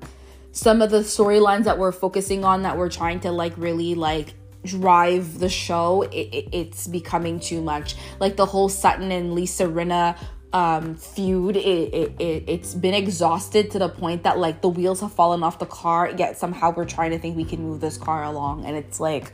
[0.53, 4.33] some of the storylines that we're focusing on that we're trying to like really like
[4.65, 6.01] drive the show.
[6.01, 7.95] It, it, it's becoming too much.
[8.19, 10.17] Like the whole Sutton and Lisa Rinna
[10.53, 15.01] um, feud it, it, it it's been exhausted to the point that like the wheels
[15.01, 17.97] have fallen off the car yet somehow we're trying to think we can move this
[17.97, 19.33] car along and it's like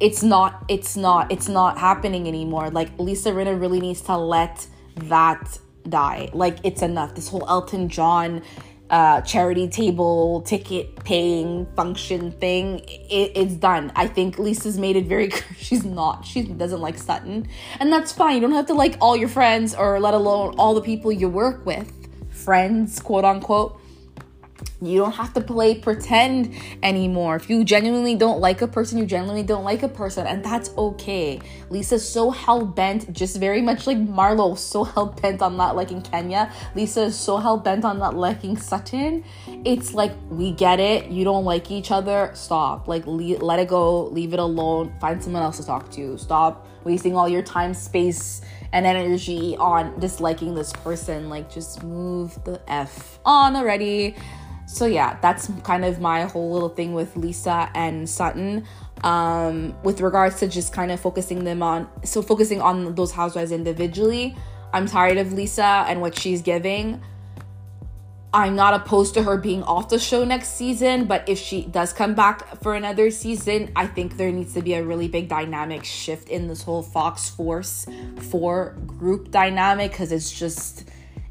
[0.00, 2.70] it's not it's not it's not happening anymore.
[2.70, 6.30] Like lisa rinna really needs to let that die.
[6.32, 7.14] Like it's enough.
[7.14, 8.42] This whole elton john
[8.90, 13.92] uh, charity table ticket paying function thing it, it's done.
[13.94, 16.24] I think lisa's made it very clear she's not.
[16.24, 17.48] She doesn't like sutton.
[17.80, 18.36] And that's fine.
[18.36, 21.28] You don't have to like all your friends or let alone all the people you
[21.28, 21.92] work with.
[22.30, 23.80] Friends quote unquote
[24.80, 27.36] you don't have to play pretend anymore.
[27.36, 30.70] If you genuinely don't like a person, you genuinely don't like a person, and that's
[30.76, 31.40] okay.
[31.70, 36.00] Lisa's so hell bent, just very much like Marlo, so hell bent on not liking
[36.02, 36.52] Kenya.
[36.74, 39.24] Lisa is so hell bent on not liking Sutton.
[39.64, 41.10] It's like, we get it.
[41.10, 42.30] You don't like each other.
[42.34, 42.86] Stop.
[42.86, 44.06] Like, le- let it go.
[44.06, 44.94] Leave it alone.
[45.00, 46.16] Find someone else to talk to.
[46.18, 48.40] Stop wasting all your time, space,
[48.72, 51.28] and energy on disliking this person.
[51.28, 54.14] Like, just move the F on already
[54.68, 58.64] so yeah that's kind of my whole little thing with lisa and sutton.
[59.04, 63.52] Um, with regards to just kind of focusing them on so focusing on those housewives
[63.52, 64.34] individually
[64.72, 67.00] i'm tired of lisa and what she's giving.
[68.32, 71.94] I'm not opposed to her being off the show next season, but if she does
[71.94, 75.84] come back for another season, I think there needs to be a really big dynamic
[75.84, 77.86] shift in this whole Fox Force
[78.30, 80.84] 4 group dynamic because it's just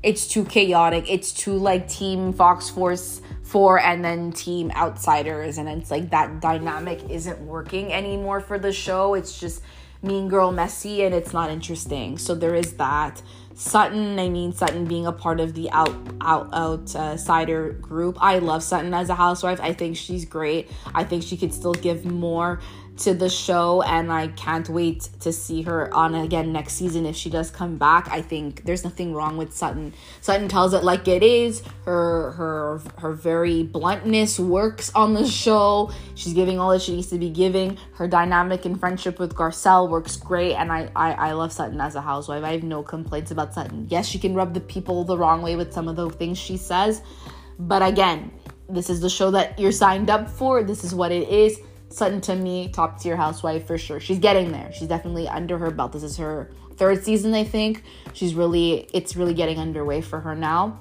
[0.08, 1.12] it's too chaotic.
[1.12, 6.39] It's too like team Fox Force 4 and then team outsiders and it's like that
[6.39, 9.15] dynamic isn't working anymore for the show.
[9.15, 9.62] It's just
[10.02, 12.17] mean girl messy and it's not interesting.
[12.17, 13.22] So there is that.
[13.58, 18.15] Sutton, I mean Sutton being a part of the out out outsider uh, group.
[18.22, 19.60] I love Sutton as a housewife.
[19.60, 20.70] I think she's great.
[20.93, 22.60] I think she could still give more
[22.98, 27.15] to the show and I can't wait to see her on again next season if
[27.15, 28.08] she does come back.
[28.10, 29.93] I think there's nothing wrong with Sutton.
[30.22, 31.63] Sutton tells it like it is.
[31.86, 35.91] Her her her very bluntness works on the show.
[36.15, 37.78] She's giving all that she needs to be giving.
[37.93, 41.96] Her dynamic and friendship with Garcelle works great and I, I I love Sutton as
[41.96, 42.43] a housewife.
[42.43, 43.88] I have no complaints about Sutton.
[43.90, 46.58] Yes, she can rub the people the wrong way with some of the things she
[46.58, 47.02] says,
[47.60, 48.32] but again,
[48.70, 50.64] this is the show that you're signed up for.
[50.64, 54.00] This is what it is Sutton to me, top tier housewife for sure.
[54.00, 54.72] She's getting there.
[54.74, 55.94] She's definitely under her belt.
[55.94, 57.84] This is her third season, I think.
[58.14, 60.80] She's really, it's really getting underway for her now.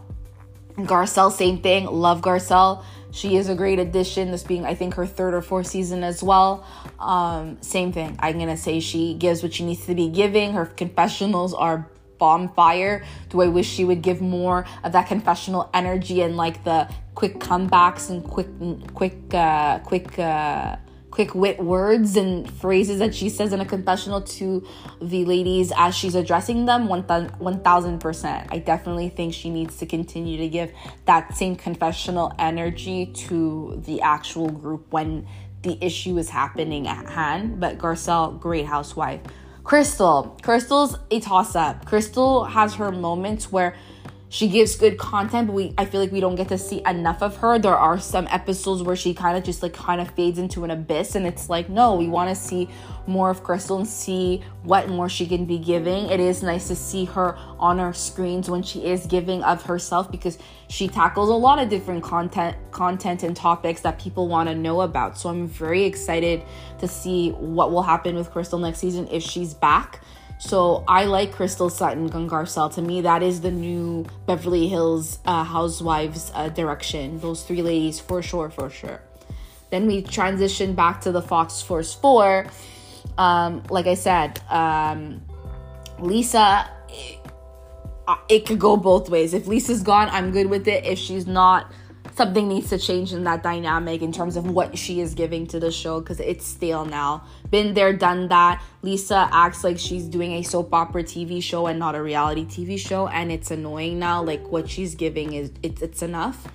[0.76, 1.87] Garcelle, same thing.
[1.87, 2.85] Love Garcelle.
[3.12, 4.31] She is a great addition.
[4.31, 6.66] This being, I think, her third or fourth season as well.
[6.98, 8.16] Um, same thing.
[8.18, 10.52] I'm gonna say she gives what she needs to be giving.
[10.52, 13.05] Her confessionals are bomb fire.
[13.29, 17.38] Do I wish she would give more of that confessional energy and like the quick
[17.38, 18.48] comebacks and quick,
[18.94, 20.18] quick, uh, quick.
[20.18, 20.76] Uh,
[21.16, 24.62] quick wit words and phrases that she says in a confessional to
[25.00, 28.46] the ladies as she's addressing them 1000%.
[28.50, 30.72] I definitely think she needs to continue to give
[31.07, 35.26] that same confessional energy to the actual group when
[35.62, 37.61] the issue is happening at hand.
[37.61, 39.22] But Garcelle, great housewife.
[39.66, 41.87] Crystal, Crystal's a toss up.
[41.87, 43.74] Crystal has her moments where
[44.28, 47.22] she gives good content but we i feel like we don't get to see enough
[47.22, 47.58] of her.
[47.58, 50.70] There are some episodes where she kind of just like kind of fades into an
[50.70, 52.68] abyss and it's like no we want to see
[53.06, 56.06] more of crystal and see what more she can be giving.
[56.06, 60.10] It is nice to see her on our screens when she is giving of herself
[60.10, 64.54] because she tackles a lot of different content content and topics that people want to
[64.54, 65.16] know about.
[65.16, 66.42] So i'm very excited
[66.78, 70.02] to see what will happen with crystal next season if she's back
[70.38, 72.72] so I like Crystal Sutton Garcelle.
[72.75, 77.18] To me, that is the new Beverly Hills uh, Housewives uh, direction.
[77.20, 79.01] Those three ladies, for sure, for sure.
[79.70, 82.46] Then we transition back to the Fox Force 4.
[83.18, 85.22] Um, like I said, um,
[85.99, 87.18] Lisa, it,
[88.29, 89.33] it could go both ways.
[89.33, 90.85] If Lisa's gone, I'm good with it.
[90.85, 91.72] If she's not,
[92.16, 95.61] something needs to change in that dynamic in terms of what she is giving to
[95.61, 97.22] the show because it's stale now.
[97.50, 98.62] Been there, done that.
[98.83, 102.79] Lisa acts like she's doing a soap opera TV show and not a reality TV
[102.79, 104.22] show, and it's annoying now.
[104.22, 106.48] Like what she's giving is it's it's enough.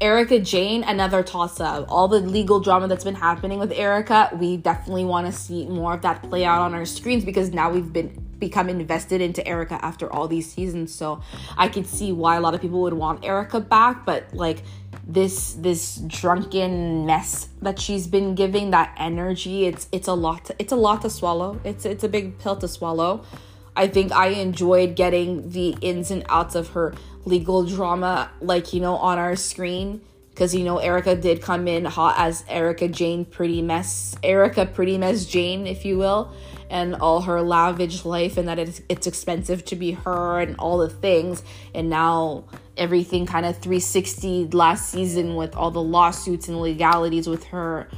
[0.00, 1.86] Erika Jayne, another toss up.
[1.88, 5.94] All the legal drama that's been happening with Erika, we definitely want to see more
[5.94, 9.82] of that play out on our screens because now we've been become invested into Erika
[9.82, 10.94] after all these seasons.
[10.94, 11.22] So
[11.56, 14.62] I could see why a lot of people would want Erika back, but like
[15.06, 20.56] this this drunken mess that she's been giving that energy it's it's a lot to,
[20.58, 23.22] it's a lot to swallow it's it's a big pill to swallow
[23.76, 28.80] i think i enjoyed getting the ins and outs of her legal drama like you
[28.80, 30.00] know on our screen.
[30.30, 34.98] Because you know Erika did come in hot as Erika Jayne pretty mess Erika pretty
[34.98, 36.34] mess jane if you will
[36.68, 40.78] and all her lavish life and that it's, it's expensive to be her and all
[40.78, 41.44] the things.
[41.72, 47.44] And now everything kind of 360 last season with all the lawsuits and legalities with
[47.44, 47.88] her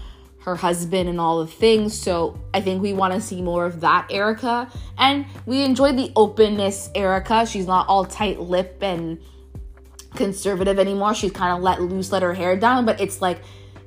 [0.47, 1.93] her husband and all the things.
[2.01, 4.71] So I think we want to see more of that Erika.
[4.97, 7.45] And we enjoy the openness Erika.
[7.47, 9.19] She's not all tight lip and
[10.15, 11.15] conservative anymore.
[11.15, 13.41] She's kind of let loose, let her hair down, but it's like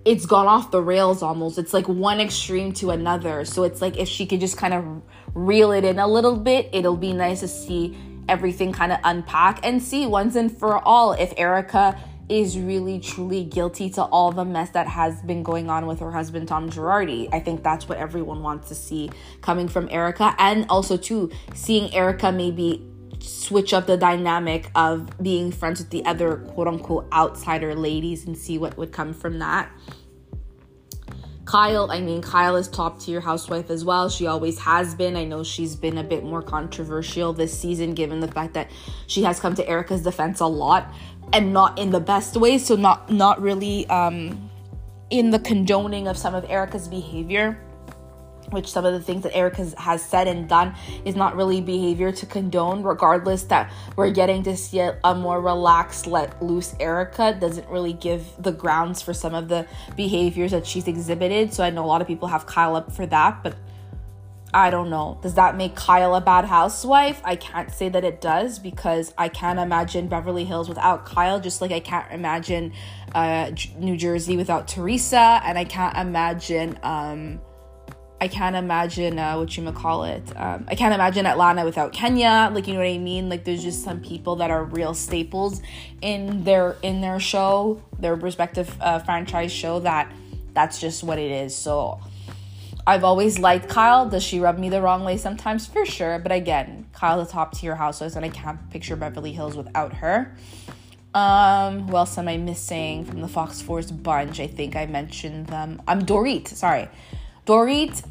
[0.03, 1.57] it's gone off the rails almost.
[1.57, 3.45] It's like one extreme to another.
[3.45, 5.01] So it's like if she could just kind of
[5.33, 9.65] reel it in a little bit, it'll be nice to see everything kind of unpack
[9.65, 11.97] and see once and for all if Erika
[12.29, 16.11] is really truly guilty to all the mess that has been going on with her
[16.11, 17.27] husband Tom Girardi.
[17.33, 19.09] I think that's what everyone wants to see
[19.41, 22.85] coming from Erika and also too seeing Erika maybe
[23.19, 28.37] switch up the dynamic of being friends with the other quote unquote outsider ladies and
[28.37, 29.71] see what would come from that.
[31.49, 34.07] Kyle, I mean, Kyle is top tier housewife as well.
[34.07, 35.15] She always has been.
[35.15, 38.69] I know she's been a bit more controversial this season, given the fact that
[39.07, 40.93] she has come to Erika's defense a lot
[41.33, 42.59] and not in the best way.
[42.59, 44.51] So not not really um,
[45.09, 47.59] in the condoning of some of Erika's behavior.
[48.51, 51.62] Which some of the things that Eric has, has said and done is not really
[51.62, 57.38] behavior to condone, regardless that we're getting to see a, more relaxed, let loose Erika
[57.39, 61.53] doesn't really give the grounds for some of the behaviors that she's exhibited.
[61.53, 63.55] So I know a lot of people have Kyle up for that, but
[64.53, 65.19] I don't know.
[65.21, 67.21] Does that make Kyle a bad housewife?
[67.23, 71.62] I can't say that it does because I can't imagine Beverly Hills without Kyle, just
[71.62, 72.73] like I can't imagine
[73.13, 76.79] uh, New Jersey without Teresa, and I can't imagine.
[76.81, 77.41] Um,
[78.21, 80.23] I can't imagine uh, what you call it.
[80.36, 82.51] Um, I can't imagine Atlanta without Kenya.
[82.53, 83.29] Like you know what I mean.
[83.29, 85.62] Like there's just some people that are real staples
[86.01, 89.79] in their in their show, their respective uh, franchise show.
[89.79, 90.12] That
[90.53, 91.55] that's just what it is.
[91.55, 91.99] So
[92.86, 94.10] I've always liked Kyle.
[94.10, 95.67] Does she rub me the wrong way sometimes?
[95.67, 96.19] For sure.
[96.19, 100.36] But again, Kyle's a top tier housewife, and I can't picture Beverly Hills without her.
[101.13, 104.39] Um, who else am I missing from the Fox Force bunch?
[104.39, 105.82] I think I mentioned them.
[105.88, 106.47] I'm Dorit.
[106.47, 106.88] Sorry.
[107.49, 108.03] Dorit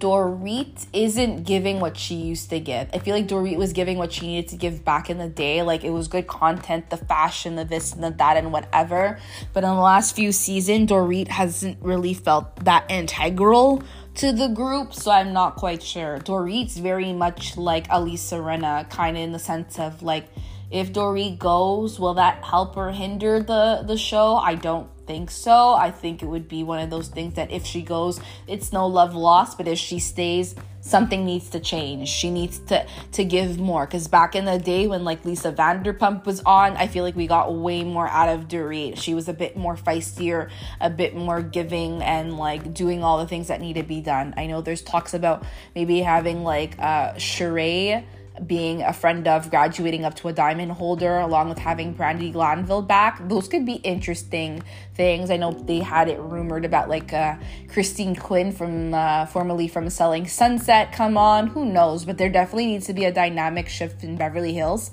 [0.00, 2.88] Dorit isn't giving what she used to give.
[2.92, 5.62] I feel like Dorit was giving what she needed to give back in the day.
[5.62, 9.20] Like it was good content, the fashion, the this and the that and whatever.
[9.52, 13.84] But in the last few seasons, Dorit hasn't really felt that integral
[14.16, 16.18] to the group, so I'm not quite sure.
[16.18, 20.28] Dorit's very much like Elisa Rinna, kind of in the sense of like
[20.70, 24.36] if Dorit goes, will that help or hinder the the show?
[24.36, 25.72] I don't think so.
[25.72, 28.86] I think it would be one of those things that if she goes, it's no
[28.86, 32.08] love lost, but if she stays, something needs to change.
[32.08, 36.26] She needs to to give more cuz back in the day when like Lisa Vanderpump
[36.26, 38.98] was on, I feel like we got way more out of Dorit.
[38.98, 40.50] She was a bit more feistier,
[40.80, 44.34] a bit more giving and like doing all the things that need to be done.
[44.36, 48.04] I know there's talks about maybe having like uh Sheree
[48.46, 52.82] being a friend of graduating up to a diamond holder along with having Brandi Glanville
[52.82, 53.26] back.
[53.28, 54.62] Those could be interesting
[54.94, 55.30] things.
[55.30, 57.36] I know they had it rumored about like uh,
[57.68, 61.48] Christine Quinn from uh, formerly from Selling Sunset come on.
[61.48, 62.04] Who knows?
[62.04, 64.90] But there definitely needs to be a dynamic shift in Beverly Hills.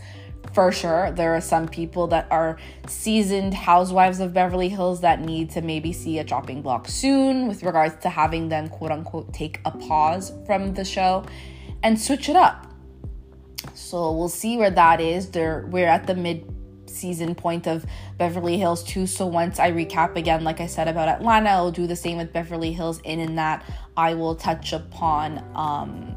[0.53, 5.49] For sure, there are some people that are seasoned housewives of Beverly Hills that need
[5.51, 9.59] to maybe see a chopping block soon with regards to having them quote unquote take
[9.65, 11.25] a pause from the show
[11.83, 12.64] and switch it up
[13.73, 15.29] so we'll see where that is.
[15.29, 16.45] There we're at the mid
[16.87, 17.85] season point of
[18.17, 19.07] Beverly Hills 2.
[19.07, 22.31] So once I recap again, like I said about Atlanta, I'll do the same with
[22.31, 23.63] Beverly Hills in in that
[23.97, 26.15] I will touch upon um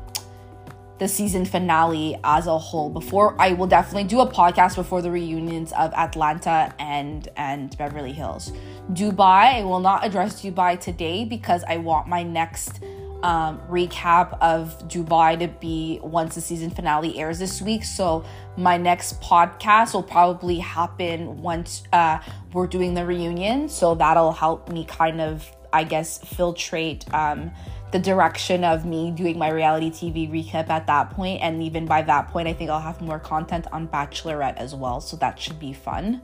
[0.99, 5.11] the season finale as a whole before I will definitely do a podcast before the
[5.11, 8.53] reunions of Atlanta and and Beverly Hills.
[8.93, 12.81] Dubai, I will not address Dubai today because I want my next
[13.23, 17.85] um, recap of Dubai to be once the season finale airs this week.
[17.85, 18.25] So
[18.57, 22.19] my next podcast will probably happen once uh,
[22.53, 23.69] we're doing the reunion.
[23.69, 27.51] So that'll help me kind of, I guess, filtrate um,
[27.91, 31.43] the direction of me doing my reality TV recap at that point.
[31.43, 35.01] And even by that point, I think I'll have more content on Bachelorette as well.
[35.01, 36.21] So that should be fun.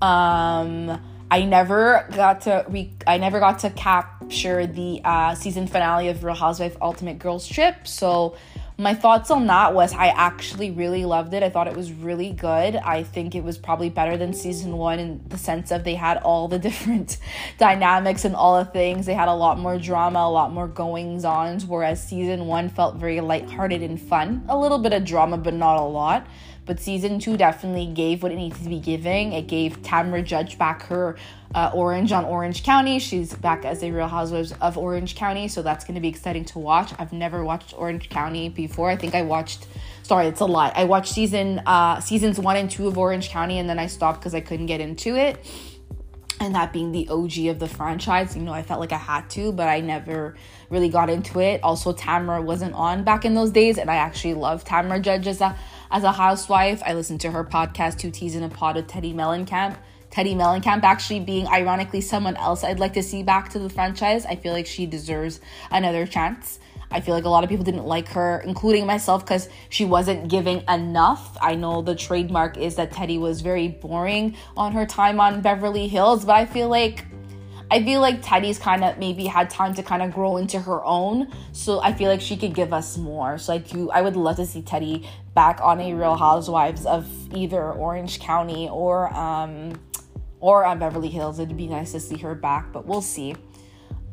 [0.00, 1.00] Um,
[1.32, 6.22] I never got to re- I never got to capture the uh, season finale of
[6.24, 7.88] Real Housewife Ultimate Girls Trip.
[7.88, 8.36] So
[8.76, 11.42] my thoughts on that was I actually really loved it.
[11.42, 12.76] I thought it was really good.
[12.76, 16.18] I think it was probably better than season one in the sense of they had
[16.18, 17.16] all the different
[17.56, 19.06] dynamics and all the things.
[19.06, 22.96] They had a lot more drama, a lot more goings on, whereas season one felt
[22.96, 24.44] very lighthearted and fun.
[24.50, 26.26] A little bit of drama, but not a lot.
[26.64, 29.32] But season two definitely gave what it needs to be giving.
[29.32, 31.16] It gave Tamra Judge back her
[31.54, 32.98] uh, Orange on Orange County.
[32.98, 36.44] She's back as a Real Housewives of Orange County, so that's going to be exciting
[36.46, 36.92] to watch.
[36.98, 38.90] I've never watched Orange County before.
[38.90, 39.66] I think I watched.
[40.04, 40.72] Sorry, it's a lie.
[40.74, 44.20] I watched season uh, seasons one and two of Orange County, and then I stopped
[44.20, 45.44] because I couldn't get into it.
[46.40, 49.30] And that being the OG of the franchise, you know, I felt like I had
[49.30, 50.34] to, but I never
[50.70, 51.62] really got into it.
[51.62, 55.40] Also, Tamra wasn't on back in those days, and I actually love Tamra Judge as
[55.40, 55.56] a
[55.92, 56.82] as a housewife.
[56.84, 59.76] I listened to her podcast, Two Teas in a Pod with Teddi Mellencamp.
[60.10, 64.26] Teddi Mellencamp actually being ironically someone else I'd like to see back to the franchise.
[64.26, 66.58] I feel like she deserves another chance.
[66.90, 70.28] I feel like a lot of people didn't like her, including myself, because she wasn't
[70.28, 71.36] giving enough.
[71.40, 75.88] I know the trademark is that Teddi was very boring on her time on Beverly
[75.88, 77.06] Hills, but I feel like
[77.70, 80.84] I feel like Teddi's kind of maybe had time to kind of grow into her
[80.84, 81.32] own.
[81.52, 83.38] So I feel like she could give us more.
[83.38, 87.06] So I do I would love to see Teddi back on a Real Housewives of
[87.34, 89.80] either Orange County or um
[90.40, 91.38] or on Beverly Hills.
[91.38, 93.36] It'd be nice to see her back, but we'll see.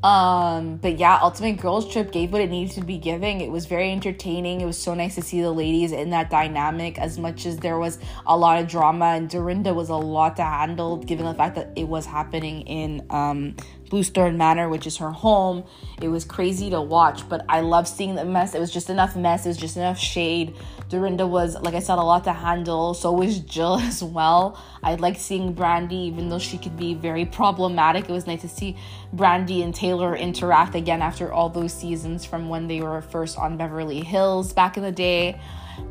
[0.02, 3.42] Um, but yeah, Ultimate Girls Trip gave what it needed to be giving.
[3.42, 4.62] It was very entertaining.
[4.62, 7.78] It was so nice to see the ladies in that dynamic as much as there
[7.78, 11.56] was a lot of drama and Dorinda was a lot to handle given the fact
[11.56, 13.56] that it was happening in um
[13.90, 15.64] Bluestone Manor, which is her home.
[16.02, 18.54] It was crazy to watch, but I love seeing the mess.
[18.54, 20.56] It was just enough mess, it was just enough shade.
[20.90, 22.94] Dorinda was, like I said, a lot to handle.
[22.94, 24.60] So was Jill as well.
[24.82, 28.10] I like seeing Brandi, even though she could be very problematic.
[28.10, 28.78] It was nice to see
[29.16, 33.58] Brandi and Taylor interact again after all those seasons from when they were first on
[33.58, 35.40] Beverly Hills back in the day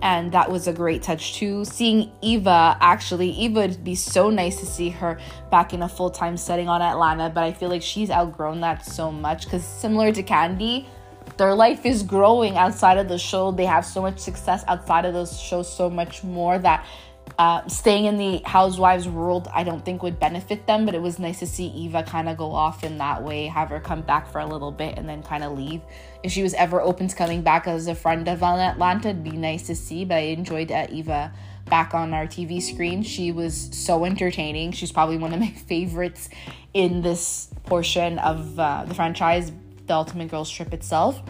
[0.03, 1.65] and that was a great touch too.
[1.65, 5.19] Seeing Eva, actually, Eva would be so nice to see her
[5.51, 8.85] back in a full time setting on Atlanta, but I feel like she's outgrown that
[8.85, 10.87] so much because similar to Kandi,
[11.37, 13.53] their life is growing outside of the show.
[13.53, 16.87] They have so much success outside of those shows, so much more that
[17.39, 21.19] uh, staying in the housewives world, I don't think would benefit them, but it was
[21.19, 24.31] nice to see Eva kind of go off in that way, have her come back
[24.31, 25.83] for a little bit and then kind of leave.
[26.23, 29.33] If she was ever open to coming back as a friend of Atlanta, it'd be
[29.33, 31.33] nice to see, but I enjoyed uh, Eva
[31.67, 33.03] back on our TV screen.
[33.03, 34.73] She was so entertaining.
[34.73, 36.29] She's probably one of my favorites
[36.75, 39.53] in this portion of uh, the franchise,
[39.87, 41.21] the Ultimate Girls Trip itself.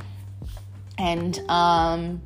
[0.97, 2.21] And um,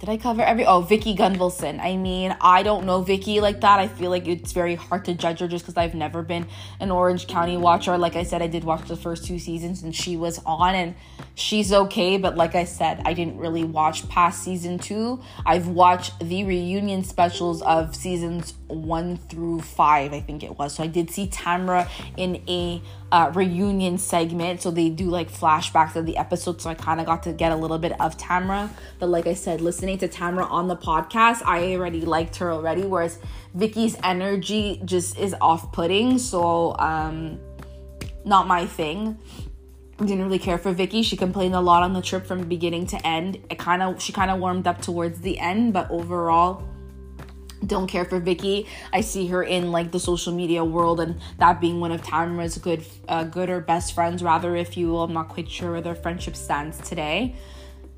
[0.00, 0.64] did I cover every?
[0.64, 1.78] Oh, Vicki Gunvalson.
[1.78, 3.78] I mean, I don't know Vicki like that.
[3.78, 6.46] I feel like it's very hard to judge her just because I've never been
[6.80, 7.98] an Orange County watcher.
[7.98, 10.94] Like I said, I did watch the first two seasons and she was on and
[11.34, 12.16] she's okay.
[12.16, 15.20] But like I said, I didn't really watch past season two.
[15.44, 20.74] I've watched the reunion specials of seasons one through five, I think it was.
[20.74, 24.62] So I did see Tamra in a uh, reunion segment.
[24.62, 26.60] So they do like flashbacks of the episode.
[26.60, 28.70] So I kind of got to get a little bit of Tamra.
[28.98, 32.82] But like I said, listening to Tamra on the podcast, I already liked her already.
[32.82, 33.18] Whereas
[33.54, 36.18] Vicki's energy just is off putting.
[36.18, 37.40] So, um,
[38.24, 39.18] not my thing.
[39.98, 41.02] Didn't really care for Vicky.
[41.02, 43.38] She complained a lot on the trip from beginning to end.
[43.50, 46.62] It kind of she kind of warmed up towards the end, but overall,
[47.64, 48.66] don't care for Vicki.
[48.92, 52.58] I see her in like the social media world, and that being one of Tamra's
[52.58, 55.04] good, uh, good or best friends, rather, if you will.
[55.04, 57.34] I'm not quite sure where their friendship stands today.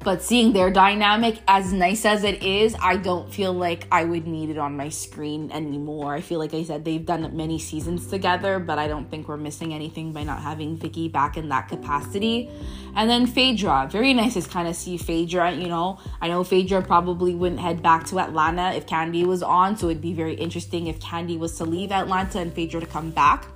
[0.04, 4.26] But seeing their dynamic, as nice as it is, I don't feel like I would
[4.26, 6.12] need it on my screen anymore.
[6.12, 9.36] I feel like I said they've done many seasons together, but I don't think we're
[9.36, 12.50] missing anything by not having Vicki back in that capacity.
[12.96, 15.52] And then Phaedra, very nice to kind of see Phaedra.
[15.52, 19.76] You know, I know Phaedra probably wouldn't head back to Atlanta if Kandi was on,
[19.76, 23.10] so it'd be very interesting if Kandi was to leave Atlanta and Phaedra to come
[23.10, 23.46] back.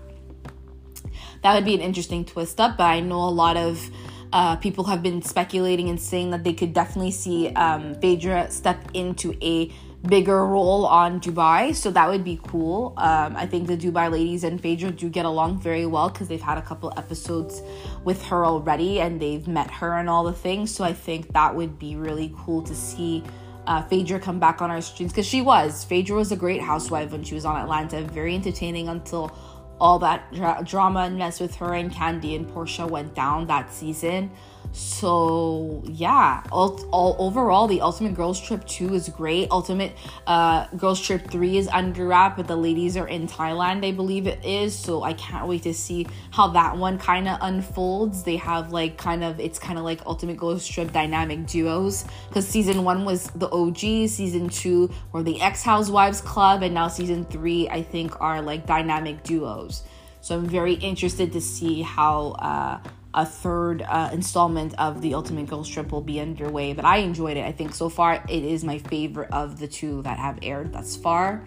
[1.42, 3.90] That would be an interesting twist up, but I know a lot of
[4.32, 8.78] uh, people have been speculating and saying that they could definitely see um, Phaedra step
[8.94, 9.70] into a
[10.06, 12.94] bigger role on Dubai, so that would be cool.
[12.96, 16.40] Um, I think the Dubai ladies and Phaedra do get along very well because they've
[16.40, 17.62] had a couple episodes
[18.04, 20.74] with her already and they've met her and all the things.
[20.74, 23.24] So I think that would be really cool to see
[23.66, 25.84] uh, Phaedra come back on our streams because she was.
[25.84, 29.36] Phaedra was a great housewife when she was on Atlanta, very entertaining until
[29.80, 33.72] all that dra- drama and mess with her and Kandi and Porsha went down that
[33.72, 34.30] season.
[34.76, 39.50] So yeah, all, all overall, the Ultimate Girls Trip two is great.
[39.50, 39.92] Ultimate
[40.26, 44.26] uh, Girls Trip three is under wrap, but the ladies are in Thailand, I believe
[44.26, 44.78] it is.
[44.78, 48.22] So I can't wait to see how that one kind of unfolds.
[48.22, 52.46] They have like kind of it's kind of like Ultimate Girls Trip dynamic duos because
[52.46, 57.24] season one was the OG, season two were the Ex Housewives Club, and now season
[57.24, 59.84] three I think are like dynamic duos.
[60.20, 62.32] So I'm very interested to see how.
[62.32, 62.78] Uh,
[63.16, 66.74] a third uh, installment of the Ultimate Girls Trip will be underway.
[66.74, 67.44] But I enjoyed it.
[67.44, 70.94] I think so far it is my favorite of the two that have aired thus
[70.94, 71.42] far.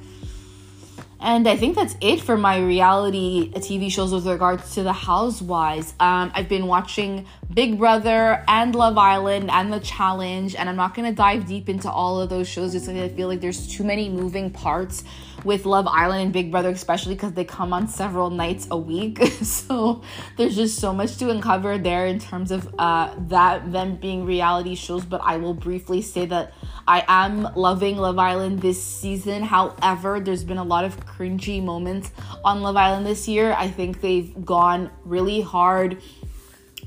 [1.22, 5.94] And I think that's it for my reality TV shows with regards to the Housewives.
[6.00, 10.96] Um, I've been watching Big Brother and Love Island and The Challenge, and I'm not
[10.96, 13.84] gonna dive deep into all of those shows just because I feel like there's too
[13.84, 15.04] many moving parts
[15.44, 19.22] with Love Island and Big Brother, especially because they come on several nights a week.
[19.42, 20.02] so
[20.38, 24.76] there's just so much to uncover there in terms of uh, that them being reality
[24.76, 25.06] shows.
[25.06, 26.54] But I will briefly say that
[26.88, 29.44] I am loving Love Island this season.
[29.44, 32.12] However, there's been a lot of cringy moments
[32.44, 33.54] on Love Island this year.
[33.54, 36.02] I think they've gone really hard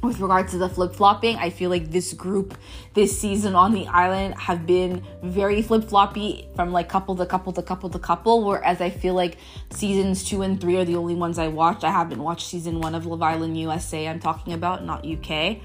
[0.03, 2.59] with regards to the flip flopping, I feel like this group
[2.95, 7.53] this season on the island have been very flip floppy from like couple to couple
[7.53, 8.45] to couple to couple.
[8.45, 9.39] Whereas I feel like
[9.71, 11.85] seasons two and three are the only ones I watched.
[11.85, 14.09] I haven't watched season one of Love Island USA.
[14.09, 15.59] I'm talking about, not UK.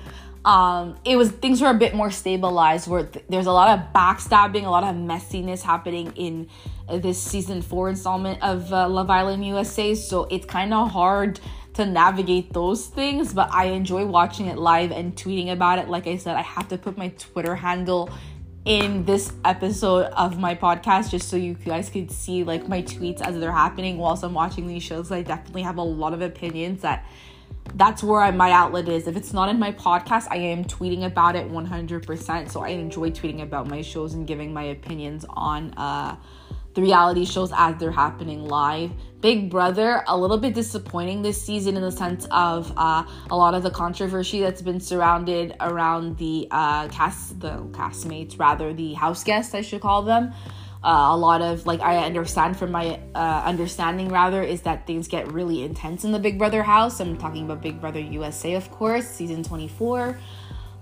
[0.46, 2.88] Um, it was things were a bit more stabilized.
[2.88, 6.48] Where th- there's a lot of backstabbing, a lot of messiness happening in
[6.90, 9.96] this season four installment of uh, Love Island USA.
[9.96, 11.40] So it's kind of hard
[11.78, 15.88] to navigate those things, but I enjoy watching it live and tweeting about it.
[15.88, 18.10] Like I said, I have to put my Twitter handle
[18.66, 23.22] in this episode of my podcast just so you guys could see like my tweets
[23.22, 25.12] as they're happening whilst I'm watching these shows.
[25.12, 27.06] I definitely have a lot of opinions that
[27.76, 29.06] that's where my outlet is.
[29.06, 32.50] If it's not in my podcast, I am tweeting about it 100%.
[32.50, 36.16] So I enjoy tweeting about my shows and giving my opinions on uh,
[36.78, 38.92] the reality shows as they're happening live.
[39.20, 43.56] Big Brother, a little bit disappointing this season in the sense of uh, a lot
[43.56, 49.24] of the controversy that's been surrounded around the uh, cast, the castmates, rather the house
[49.24, 50.32] guests, I should call them.
[50.84, 55.08] Uh, a lot of like I understand from my uh, understanding rather is that things
[55.08, 57.00] get really intense in the Big Brother house.
[57.00, 60.16] I'm talking about Big Brother USA, of course, season 24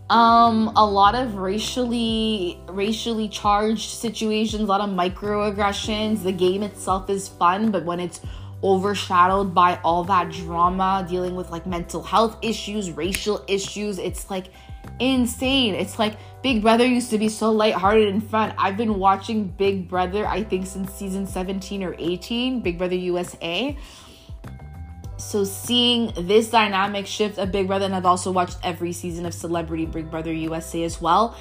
[0.09, 6.21] um a lot of racially racially charged situations a lot of microaggressions.
[6.21, 8.21] The game itself is fun but when it's
[8.63, 14.47] overshadowed by all that drama dealing with like mental health issues racial issues it's like
[14.99, 15.73] insane.
[15.73, 18.53] It's like big brother used to be so lighthearted and fun.
[18.57, 23.75] I've been watching big brother i think since season 17 or 18 big brother usa
[25.25, 29.33] so seeing this dynamic shift of Big Brother, and I've also watched every season of
[29.33, 31.35] Celebrity Big Brother USA as well.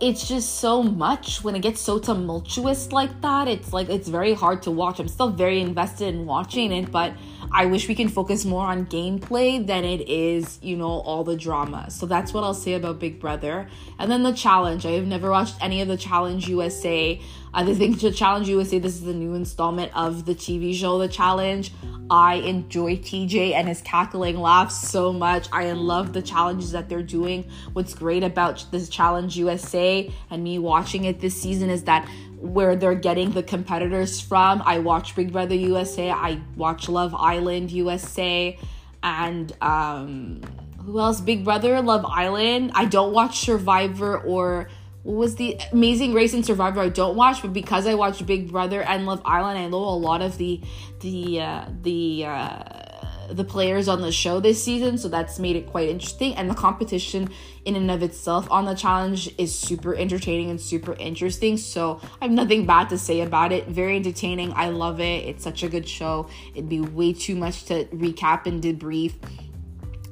[0.00, 3.48] It's just so much when it gets so tumultuous like that.
[3.48, 5.00] It's like it's very hard to watch.
[5.00, 7.14] I'm still very invested in watching it, but
[7.54, 11.36] I wish we can focus more on gameplay than it is, you know, all the
[11.36, 11.88] drama.
[11.88, 13.68] So that's what I'll say about Big Brother.
[14.00, 14.84] And then the challenge.
[14.84, 17.20] I have never watched any of the Challenge USA.
[17.54, 21.06] I think the Challenge USA, this is the new installment of the TV show, The
[21.06, 21.72] Challenge.
[22.10, 25.46] I enjoy TJ and his cackling laughs so much.
[25.52, 27.48] I love the challenges that they're doing.
[27.72, 32.08] What's great about this Challenge USA and me watching it this season is that
[32.44, 34.62] where they're getting the competitors from.
[34.64, 38.58] I watch Big Brother USA, I watch Love Island USA,
[39.02, 40.42] and um,
[40.84, 41.20] who else?
[41.20, 42.72] Big Brother, Love Island.
[42.74, 44.68] I don't watch Survivor or
[45.02, 46.80] what was the Amazing Race and Survivor.
[46.80, 49.96] I don't watch, but because I watch Big Brother and Love Island, I know a
[49.96, 50.60] lot of the
[51.00, 52.26] the uh, the.
[52.26, 52.83] Uh,
[53.30, 56.34] the players on the show this season, so that's made it quite interesting.
[56.34, 57.30] And the competition
[57.64, 61.56] in and of itself on the challenge is super entertaining and super interesting.
[61.56, 63.68] So I have nothing bad to say about it.
[63.68, 64.52] Very entertaining.
[64.54, 65.24] I love it.
[65.24, 66.28] It's such a good show.
[66.54, 69.14] It'd be way too much to recap and debrief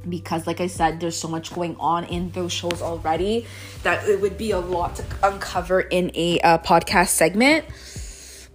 [0.08, 3.46] because like i said there's so much going on in those shows already
[3.84, 7.64] that it would be a lot to uncover in a uh, podcast segment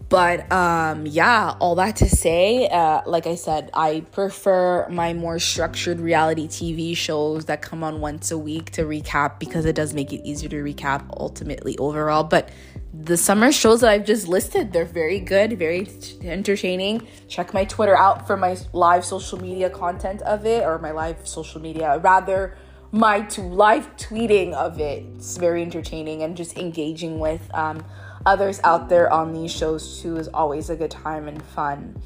[0.09, 5.37] but um, yeah, all that to say, uh, like I said, I prefer my more
[5.37, 9.93] structured reality TV shows that come on once a week to recap because it does
[9.93, 12.23] make it easier to recap ultimately overall.
[12.23, 12.49] But
[12.93, 15.89] the summer shows that I've just listed, they're very good, very
[16.23, 17.05] entertaining.
[17.27, 21.27] Check my Twitter out for my live social media content of it, or my live
[21.27, 22.57] social media, rather
[22.93, 25.05] my to live tweeting of it.
[25.17, 27.53] It's very entertaining and just engaging with.
[27.53, 27.83] Um,
[28.27, 31.99] others out there on these shows too is always a good time and fun.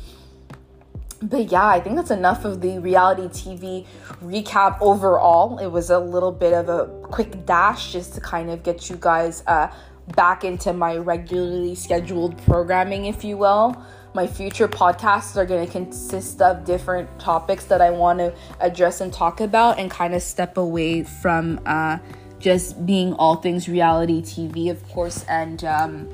[1.22, 3.86] But yeah, I think that's enough of the reality TV
[4.24, 5.58] recap overall.
[5.60, 8.98] It was a little bit of a quick dash just to kind of get you
[9.00, 9.72] guys uh,
[10.16, 13.76] back into my regularly scheduled programming, if you will.
[14.14, 19.00] My future podcasts are going to consist of different topics that I want to address
[19.00, 21.60] and talk about and kind of step away from.
[21.66, 21.98] Uh,
[22.42, 26.10] just being all things reality TV, of course, and um,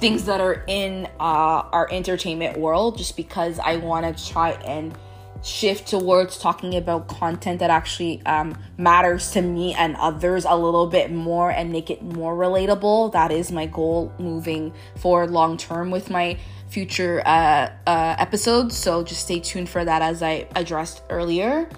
[0.00, 4.96] things that are in uh, our entertainment world, just because I want to try and
[5.42, 10.86] shift towards talking about content that actually um, matters to me and others a little
[10.86, 13.12] bit more and make it more relatable.
[13.12, 16.38] That is my goal moving forward long term with my
[16.68, 18.76] future uh, uh, episodes.
[18.76, 21.68] So just stay tuned for that as I addressed earlier.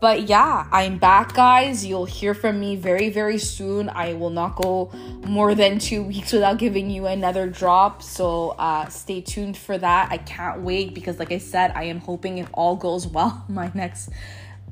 [0.00, 1.86] But yeah, I'm back, guys.
[1.86, 3.88] You'll hear from me very, very soon.
[3.88, 4.90] I will not go
[5.26, 8.02] more than two weeks without giving you another drop.
[8.02, 10.10] So uh, stay tuned for that.
[10.10, 13.70] I can't wait because, like I said, I am hoping if all goes well, my
[13.74, 14.10] next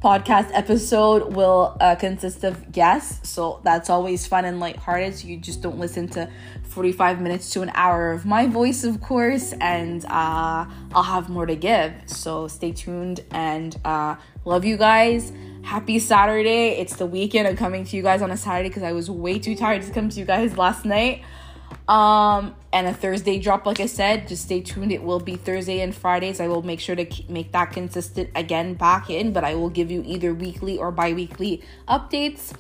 [0.03, 3.30] podcast episode will uh, consist of guests.
[3.30, 5.14] So that's always fun and lighthearted.
[5.14, 6.28] So you just don't listen to
[6.64, 11.46] 45 minutes to an hour of my voice, of course, and uh, I'll have more
[11.46, 11.92] to give.
[12.07, 15.32] So stay tuned and uh, love you guys.
[15.62, 16.70] Happy Saturday.
[16.70, 17.46] It's the weekend.
[17.46, 19.92] I'm coming to you guys on a Saturday because I was way too tired to
[19.92, 21.22] come to you guys last night.
[21.93, 24.93] Um, and a Thursday drop, like I said, just stay tuned.
[24.93, 26.40] It will be Thursday and Fridays.
[26.40, 29.90] I will make sure to make that consistent again back in, but I will give
[29.90, 32.55] you either weekly or bi weekly updates.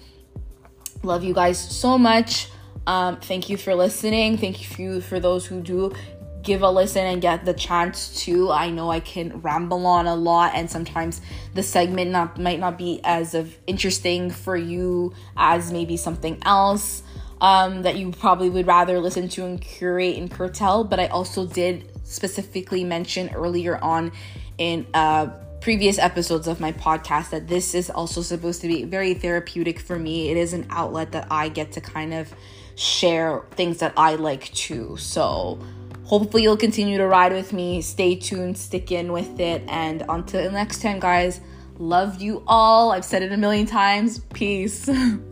[1.02, 2.50] Love you guys so much.
[2.86, 4.36] Um, thank you for listening.
[4.36, 5.94] Thank you for those who do
[6.42, 8.50] give a listen and get the chance to.
[8.50, 11.22] I know I can ramble on a lot and sometimes
[11.54, 17.02] the segment not might not be as of interesting for you as maybe something else
[17.42, 20.84] um, that you probably would rather listen to and curate and curtail.
[20.84, 24.12] But I also did specifically mention earlier on
[24.58, 25.26] in uh,
[25.60, 29.98] previous episodes of my podcast that this is also supposed to be very therapeutic for
[29.98, 30.30] me.
[30.30, 32.32] It is an outlet that I get to kind of
[32.76, 34.96] share things that I like too.
[34.96, 35.58] So,
[36.04, 37.82] hopefully, you'll continue to ride with me.
[37.82, 39.64] Stay tuned, stick in with it.
[39.66, 41.40] And until next time, guys,
[41.76, 42.92] love you all.
[42.92, 44.20] I've said it a million times.
[44.32, 44.88] Peace.